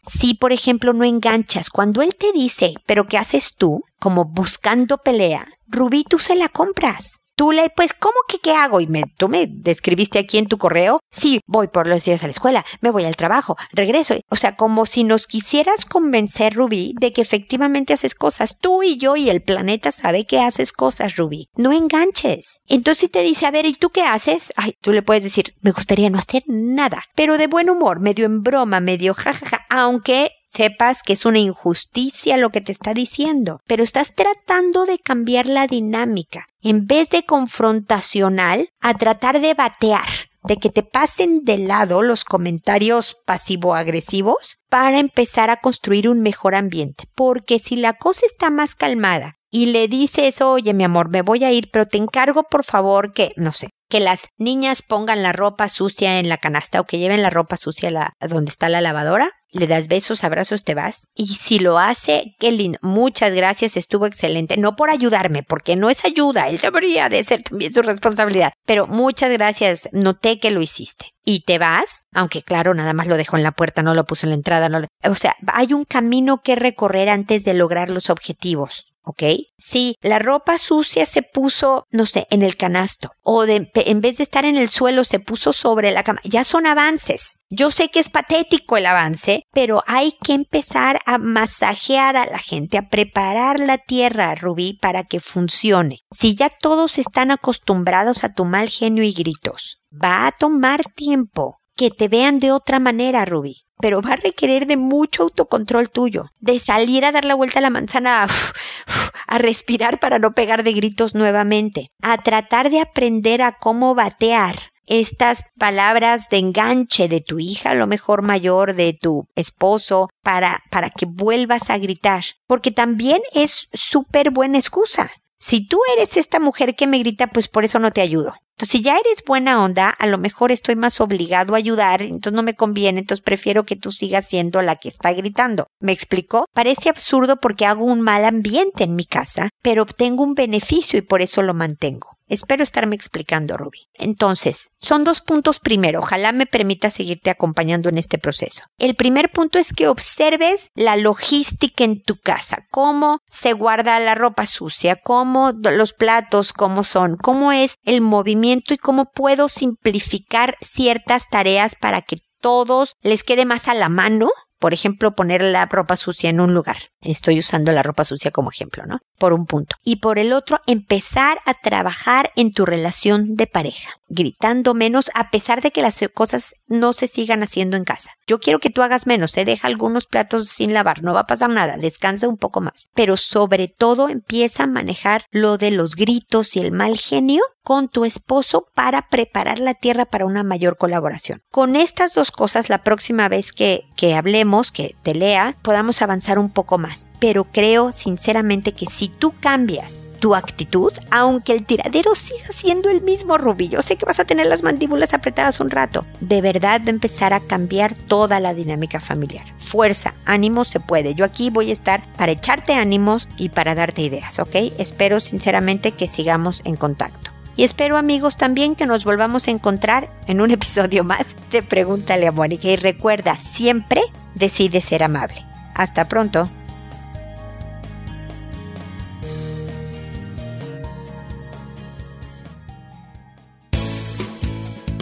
Si, 0.04 0.36
por 0.36 0.52
ejemplo, 0.52 0.94
no 0.94 1.04
enganchas, 1.04 1.70
cuando 1.70 2.02
él 2.02 2.16
te 2.16 2.32
dice, 2.32 2.76
pero 2.86 3.08
¿qué 3.08 3.18
haces 3.18 3.56
tú? 3.56 3.84
Como 4.00 4.26
buscando 4.26 5.00
pelea, 5.00 5.48
Rubí, 5.68 6.04
tú 6.04 6.20
se 6.20 6.36
la 6.36 6.50
compras. 6.50 7.23
Le, 7.52 7.70
pues, 7.76 7.94
¿cómo 7.94 8.16
que 8.28 8.40
qué 8.40 8.54
hago? 8.54 8.80
Y 8.80 8.88
me, 8.88 9.04
tú 9.18 9.28
me 9.30 9.48
describiste 9.48 10.20
aquí 10.20 10.38
en 10.38 10.48
tu 10.48 10.58
correo. 10.58 11.00
Sí, 11.12 11.42
voy 11.48 11.68
por 11.68 11.88
los 11.88 12.04
días 12.04 12.24
a 12.24 12.28
la 12.28 12.32
escuela, 12.32 12.66
me 12.82 12.92
voy 12.92 13.06
al 13.06 13.16
trabajo, 13.16 13.58
regreso. 13.72 14.16
O 14.30 14.36
sea, 14.36 14.56
como 14.56 14.86
si 14.86 15.04
nos 15.04 15.28
quisieras 15.28 15.86
convencer, 15.86 16.54
Rubí, 16.54 16.94
de 17.00 17.14
que 17.14 17.22
efectivamente 17.22 17.94
haces 17.94 18.16
cosas. 18.16 18.58
Tú 18.60 18.84
y 18.84 18.98
yo 18.98 19.16
y 19.16 19.30
el 19.30 19.42
planeta 19.42 19.92
sabe 19.92 20.26
que 20.26 20.40
haces 20.40 20.72
cosas, 20.72 21.16
Rubí. 21.16 21.48
No 21.56 21.72
enganches. 21.72 22.60
Entonces 22.68 23.04
si 23.04 23.08
te 23.08 23.22
dice, 23.22 23.46
a 23.46 23.52
ver, 23.52 23.66
¿y 23.66 23.74
tú 23.74 23.90
qué 23.90 24.04
haces? 24.04 24.54
Ay, 24.56 24.76
tú 24.82 24.92
le 24.92 25.02
puedes 25.02 25.24
decir, 25.24 25.56
me 25.62 25.72
gustaría 25.72 26.10
no 26.10 26.20
hacer 26.20 26.44
nada. 26.48 27.04
Pero 27.16 27.38
de 27.38 27.48
buen 27.48 27.70
humor, 27.70 28.00
medio 28.00 28.26
en 28.26 28.44
broma, 28.44 28.80
medio 28.80 29.14
jajaja, 29.14 29.66
aunque 29.70 30.32
sepas 30.54 31.02
que 31.04 31.14
es 31.14 31.26
una 31.26 31.40
injusticia 31.40 32.38
lo 32.38 32.50
que 32.50 32.62
te 32.62 32.72
está 32.72 32.94
diciendo, 32.94 33.60
pero 33.66 33.84
estás 33.84 34.14
tratando 34.16 34.86
de 34.86 35.00
cambiar 35.00 35.48
la 35.48 35.68
dinámica. 35.68 36.48
En 36.62 36.88
vez 36.88 37.10
de 37.10 37.26
confrontacional, 37.26 38.70
a 38.80 38.94
tratar 38.94 39.42
de 39.42 39.54
batear, 39.54 40.08
de 40.44 40.58
que 40.58 40.70
te 40.70 40.84
pasen 40.84 41.44
de 41.44 41.58
lado 41.58 42.02
los 42.02 42.26
comentarios 42.26 43.18
pasivo-agresivos 43.26 44.58
para 44.70 45.00
empezar 45.00 45.50
a 45.50 45.58
construir 45.58 46.10
un 46.10 46.22
mejor 46.22 46.56
ambiente. 46.56 47.06
Porque 47.16 47.60
si 47.60 47.76
la 47.76 47.94
cosa 47.94 48.26
está 48.26 48.50
más 48.50 48.76
calmada 48.76 49.38
y 49.50 49.68
le 49.68 49.88
dices, 49.88 50.42
oye 50.42 50.74
mi 50.74 50.84
amor, 50.84 51.10
me 51.10 51.22
voy 51.22 51.44
a 51.44 51.52
ir, 51.52 51.70
pero 51.72 51.88
te 51.88 51.98
encargo 51.98 52.44
por 52.44 52.64
favor 52.64 53.14
que, 53.14 53.34
no 53.38 53.54
sé, 53.54 53.70
que 53.90 54.00
las 54.00 54.28
niñas 54.38 54.82
pongan 54.82 55.24
la 55.24 55.32
ropa 55.32 55.70
sucia 55.70 56.20
en 56.20 56.28
la 56.28 56.38
canasta 56.38 56.82
o 56.82 56.86
que 56.86 56.98
lleven 56.98 57.22
la 57.22 57.30
ropa 57.30 57.58
sucia 57.58 57.90
a, 57.90 57.92
la, 57.92 58.14
donde 58.20 58.50
está 58.50 58.68
la 58.68 58.82
lavadora, 58.82 59.32
le 59.54 59.68
das 59.68 59.88
besos, 59.88 60.24
abrazos, 60.24 60.64
te 60.64 60.76
vas. 60.76 61.08
Y 61.16 61.28
si 61.28 61.60
lo 61.60 61.80
hace, 61.80 62.36
qué. 62.40 62.54
Muchas 62.82 63.34
gracias, 63.34 63.78
estuvo 63.78 64.06
excelente. 64.06 64.58
No 64.58 64.76
por 64.76 64.90
ayudarme, 64.90 65.44
porque 65.44 65.76
no 65.76 65.90
es 65.90 66.06
ayuda, 66.06 66.50
él 66.50 66.60
debería 66.60 67.10
de 67.10 67.24
ser 67.24 67.44
también 67.44 67.74
su 67.74 67.82
responsabilidad. 67.82 68.54
Pero 68.66 68.88
muchas 68.88 69.32
gracias, 69.32 69.90
noté 69.92 70.40
que 70.40 70.52
lo 70.52 70.62
hiciste. 70.62 71.14
Y 71.26 71.42
te 71.42 71.58
vas, 71.58 72.04
aunque 72.14 72.44
claro, 72.44 72.74
nada 72.74 72.94
más 72.94 73.08
lo 73.08 73.18
dejó 73.18 73.38
en 73.38 73.44
la 73.44 73.54
puerta, 73.54 73.82
no 73.82 73.94
lo 73.94 74.06
puso 74.06 74.26
en 74.26 74.32
la 74.32 74.36
entrada, 74.36 74.70
no 74.70 74.86
O 75.04 75.16
sea, 75.16 75.36
hay 75.48 75.74
un 75.74 75.86
camino 75.86 76.42
que 76.44 76.56
recorrer 76.56 77.10
antes 77.10 77.44
de 77.44 77.54
lograr 77.54 77.90
los 77.90 78.10
objetivos. 78.10 78.93
¿Ok? 79.04 79.24
Si 79.58 79.96
la 80.02 80.20
ropa 80.20 80.58
sucia 80.58 81.06
se 81.06 81.22
puso, 81.22 81.88
no 81.92 82.06
sé, 82.06 82.28
en 82.30 82.42
el 82.42 82.58
canasto 82.58 83.12
o 83.22 83.46
en 83.46 84.02
vez 84.02 84.18
de 84.18 84.24
estar 84.24 84.46
en 84.46 84.58
el 84.58 84.70
suelo 84.70 85.04
se 85.04 85.20
puso 85.20 85.54
sobre 85.54 85.92
la 85.92 86.04
cama, 86.04 86.22
ya 86.24 86.44
son 86.44 86.66
avances. 86.66 87.40
Yo 87.50 87.72
sé 87.72 87.90
que 87.90 88.00
es 88.00 88.10
patético 88.10 88.78
el 88.78 88.86
avance, 88.86 89.44
pero 89.52 89.84
hay 89.86 90.14
que 90.24 90.34
empezar 90.34 91.00
a 91.06 91.18
masajear 91.18 92.18
a 92.18 92.26
la 92.26 92.40
gente, 92.40 92.78
a 92.78 92.90
preparar 92.90 93.60
la 93.60 93.78
tierra, 93.78 94.36
Rubí, 94.36 94.78
para 94.82 95.04
que 95.04 95.20
funcione. 95.20 96.00
Si 96.12 96.36
ya 96.36 96.50
todos 96.50 96.98
están 96.98 97.32
acostumbrados 97.32 98.24
a 98.24 98.34
tu 98.34 98.46
mal 98.46 98.70
genio 98.70 99.04
y 99.04 99.14
gritos, 99.14 99.78
va 99.92 100.28
a 100.28 100.32
tomar 100.32 100.84
tiempo 100.96 101.60
que 101.76 101.90
te 101.90 102.08
vean 102.08 102.40
de 102.40 102.52
otra 102.52 102.80
manera, 102.80 103.26
Rubí 103.26 103.64
pero 103.84 104.02
va 104.02 104.14
a 104.14 104.16
requerir 104.16 104.66
de 104.66 104.78
mucho 104.78 105.24
autocontrol 105.24 105.90
tuyo, 105.90 106.28
de 106.40 106.58
salir 106.58 107.04
a 107.04 107.12
dar 107.12 107.26
la 107.26 107.36
vuelta 107.36 107.60
a 107.60 107.62
la 107.62 107.70
manzana, 107.70 108.26
a, 109.28 109.38
respirar 109.38 110.00
para 110.00 110.20
no 110.20 110.32
pegar 110.32 110.64
de 110.64 110.72
gritos 110.72 111.16
nuevamente, 111.16 111.92
a 112.02 112.18
tratar 112.24 112.70
de 112.70 112.80
aprender 112.80 113.42
a 113.42 113.58
cómo 113.60 113.94
batear 113.94 114.72
estas 114.86 115.44
palabras 115.60 116.30
de 116.30 116.38
enganche 116.38 117.10
de 117.10 117.20
tu 117.20 117.40
hija, 117.40 117.74
lo 117.74 117.86
mejor 117.86 118.22
mayor, 118.22 118.74
de 118.74 118.94
tu 118.94 119.28
esposo, 119.36 120.08
para, 120.22 120.64
para 120.72 120.90
que 120.90 121.06
vuelvas 121.06 121.70
a 121.70 121.78
gritar, 121.78 122.24
porque 122.48 122.72
también 122.72 123.22
es 123.34 123.68
súper 123.74 124.32
buena 124.32 124.60
excusa. 124.60 125.12
Si 125.40 125.68
tú 125.68 125.82
eres 125.98 126.16
esta 126.16 126.40
mujer 126.40 126.74
que 126.76 126.88
me 126.88 127.00
grita, 127.00 127.28
pues 127.28 127.50
por 127.50 127.66
eso 127.66 127.80
no 127.80 127.92
te 127.92 128.00
ayudo. 128.00 128.34
Entonces, 128.56 128.70
si 128.70 128.82
ya 128.84 128.98
eres 128.98 129.24
buena 129.26 129.64
onda, 129.64 129.90
a 129.90 130.06
lo 130.06 130.18
mejor 130.20 130.52
estoy 130.52 130.76
más 130.76 131.02
obligado 131.02 131.56
a 131.56 131.58
ayudar, 131.58 132.04
entonces 132.04 132.34
no 132.34 132.44
me 132.44 132.56
conviene, 132.56 133.00
entonces 133.00 133.24
prefiero 133.24 133.66
que 133.66 133.76
tú 133.76 133.92
sigas 133.92 134.28
siendo 134.28 134.62
la 134.62 134.76
que 134.76 134.90
está 134.90 135.12
gritando. 135.14 135.68
¿Me 135.80 135.92
explicó? 135.92 136.46
Parece 136.54 136.90
absurdo 136.90 137.38
porque 137.38 137.66
hago 137.66 137.86
un 137.86 138.02
mal 138.02 138.26
ambiente 138.26 138.84
en 138.84 138.96
mi 138.96 139.06
casa, 139.06 139.50
pero 139.64 139.82
obtengo 139.82 140.24
un 140.24 140.36
beneficio 140.36 141.00
y 141.00 141.02
por 141.02 141.22
eso 141.22 141.42
lo 141.42 141.54
mantengo. 141.54 142.13
Espero 142.34 142.64
estarme 142.64 142.96
explicando, 142.96 143.58
Ruby. 143.58 143.90
Entonces, 143.94 144.72
son 144.80 145.04
dos 145.04 145.22
puntos 145.22 145.60
primero. 145.60 146.00
Ojalá 146.00 146.32
me 146.32 146.48
permita 146.48 146.90
seguirte 146.90 147.30
acompañando 147.30 147.90
en 147.90 148.00
este 148.00 148.18
proceso. 148.18 148.64
El 148.80 148.96
primer 148.96 149.32
punto 149.32 149.60
es 149.60 149.72
que 149.72 149.88
observes 149.88 150.72
la 150.74 150.96
logística 150.96 151.84
en 151.84 152.02
tu 152.02 152.18
casa. 152.18 152.66
Cómo 152.72 153.20
se 153.30 153.54
guarda 153.54 154.00
la 154.00 154.16
ropa 154.16 154.48
sucia, 154.48 154.96
cómo 154.96 155.52
los 155.52 155.94
platos, 155.94 156.54
cómo 156.54 156.84
son, 156.84 157.18
cómo 157.18 157.52
es 157.52 157.76
el 157.84 158.02
movimiento 158.02 158.74
y 158.74 158.78
cómo 158.78 159.12
puedo 159.12 159.48
simplificar 159.48 160.56
ciertas 160.60 161.30
tareas 161.30 161.76
para 161.76 162.02
que 162.02 162.18
todos 162.42 162.96
les 163.04 163.24
quede 163.24 163.46
más 163.46 163.68
a 163.68 163.76
la 163.76 163.90
mano 163.90 164.30
por 164.64 164.74
ejemplo, 164.74 165.14
poner 165.14 165.42
la 165.42 165.66
ropa 165.66 165.98
sucia 165.98 166.30
en 166.30 166.40
un 166.40 166.54
lugar. 166.54 166.78
Estoy 167.02 167.38
usando 167.38 167.74
la 167.74 167.84
ropa 167.84 168.06
sucia 168.06 168.32
como 168.32 168.50
ejemplo, 168.50 168.86
¿no? 168.86 169.00
Por 169.20 169.34
un 169.34 169.46
punto. 169.46 169.76
Y 169.84 169.98
por 169.98 170.20
el 170.20 170.32
otro, 170.32 170.62
empezar 170.68 171.40
a 171.46 171.54
trabajar 171.54 172.32
en 172.38 172.54
tu 172.54 172.66
relación 172.66 173.36
de 173.36 173.46
pareja, 173.46 173.98
gritando 174.14 174.74
menos 174.74 175.12
a 175.14 175.30
pesar 175.30 175.62
de 175.62 175.72
que 175.72 175.82
las 175.82 176.00
cosas 176.14 176.54
no 176.68 176.94
se 176.94 177.08
sigan 177.08 177.44
haciendo 177.44 177.78
en 177.78 177.84
casa. 177.84 178.12
Yo 178.28 178.40
quiero 178.40 178.60
que 178.60 178.70
tú 178.70 178.82
hagas 178.82 179.08
menos, 179.08 179.32
se 179.32 179.42
¿eh? 179.42 179.46
deja 179.46 179.68
algunos 179.68 180.06
platos 180.06 180.50
sin 180.50 180.74
lavar, 180.74 181.04
no 181.04 181.14
va 181.14 181.22
a 181.22 181.28
pasar 181.28 181.50
nada, 181.50 181.78
descansa 181.78 182.28
un 182.28 182.38
poco 182.38 182.62
más. 182.62 182.90
Pero 182.94 183.18
sobre 183.18 183.68
todo 183.68 184.10
empieza 184.10 184.64
a 184.64 184.68
manejar 184.68 185.26
lo 185.32 185.58
de 185.58 185.72
los 185.72 185.96
gritos 185.96 186.56
y 186.56 186.60
el 186.60 186.72
mal 186.72 186.98
genio 186.98 187.44
con 187.64 187.88
tu 187.88 188.04
esposo 188.06 188.66
para 188.76 189.08
preparar 189.10 189.60
la 189.60 189.74
tierra 189.74 190.06
para 190.06 190.26
una 190.26 190.44
mayor 190.44 190.78
colaboración. 190.78 191.42
Con 191.50 191.76
estas 191.76 192.14
dos 192.14 192.32
cosas, 192.32 192.70
la 192.70 192.84
próxima 192.84 193.30
vez 193.30 193.54
que, 193.54 193.86
que 193.96 194.16
hablemos, 194.16 194.72
que 194.72 194.96
te 195.02 195.16
lea, 195.16 195.56
podamos 195.62 196.02
avanzar 196.02 196.40
un 196.40 196.50
poco 196.50 196.78
más. 196.78 197.08
Pero 197.20 197.46
creo 197.46 197.92
sinceramente 197.92 198.74
que 198.74 198.88
si 198.88 199.08
tú 199.08 199.34
cambias 199.40 200.02
tu 200.24 200.36
actitud, 200.36 200.94
aunque 201.12 201.52
el 201.52 201.66
tiradero 201.66 202.16
siga 202.16 202.48
siendo 202.50 202.90
el 202.90 203.02
mismo, 203.02 203.38
Rubí. 203.38 203.68
Yo 203.68 203.82
sé 203.82 203.98
que 203.98 204.06
vas 204.06 204.22
a 204.22 204.24
tener 204.24 204.48
las 204.48 204.64
mandíbulas 204.64 205.14
apretadas 205.14 205.60
un 205.60 205.70
rato. 205.70 206.06
De 206.22 206.40
verdad 206.40 206.80
va 206.80 206.88
a 206.88 206.92
empezar 206.92 207.34
a 207.34 207.42
cambiar 207.42 207.94
toda 207.94 208.40
la 208.40 208.54
dinámica 208.54 209.02
familiar. 209.02 209.44
Fuerza, 209.60 210.14
ánimo, 210.24 210.64
se 210.64 210.80
puede. 210.80 211.14
Yo 211.14 211.26
aquí 211.26 211.50
voy 211.50 211.72
a 211.72 211.74
estar 211.74 212.02
para 212.16 212.32
echarte 212.32 212.74
ánimos 212.74 213.28
y 213.36 213.50
para 213.50 213.76
darte 213.76 214.02
ideas, 214.02 214.40
¿ok? 214.40 214.56
Espero 214.78 215.20
sinceramente 215.20 215.92
que 215.92 216.08
sigamos 216.08 216.62
en 216.64 216.78
contacto. 216.78 217.32
Y 217.58 217.66
espero 217.66 217.98
amigos 217.98 218.38
también 218.38 218.76
que 218.78 218.86
nos 218.86 219.04
volvamos 219.04 219.50
a 219.50 219.52
encontrar 219.52 220.10
en 220.28 220.40
un 220.40 220.52
episodio 220.52 221.04
más 221.04 221.36
de 221.52 221.64
Pregúntale 221.64 222.28
a 222.28 222.32
Mónica. 222.32 222.70
Y 222.70 222.78
recuerda, 222.78 223.36
siempre 223.36 224.04
decide 224.36 224.80
ser 224.80 225.04
amable. 225.04 225.44
Hasta 225.76 226.08
pronto. 226.08 226.48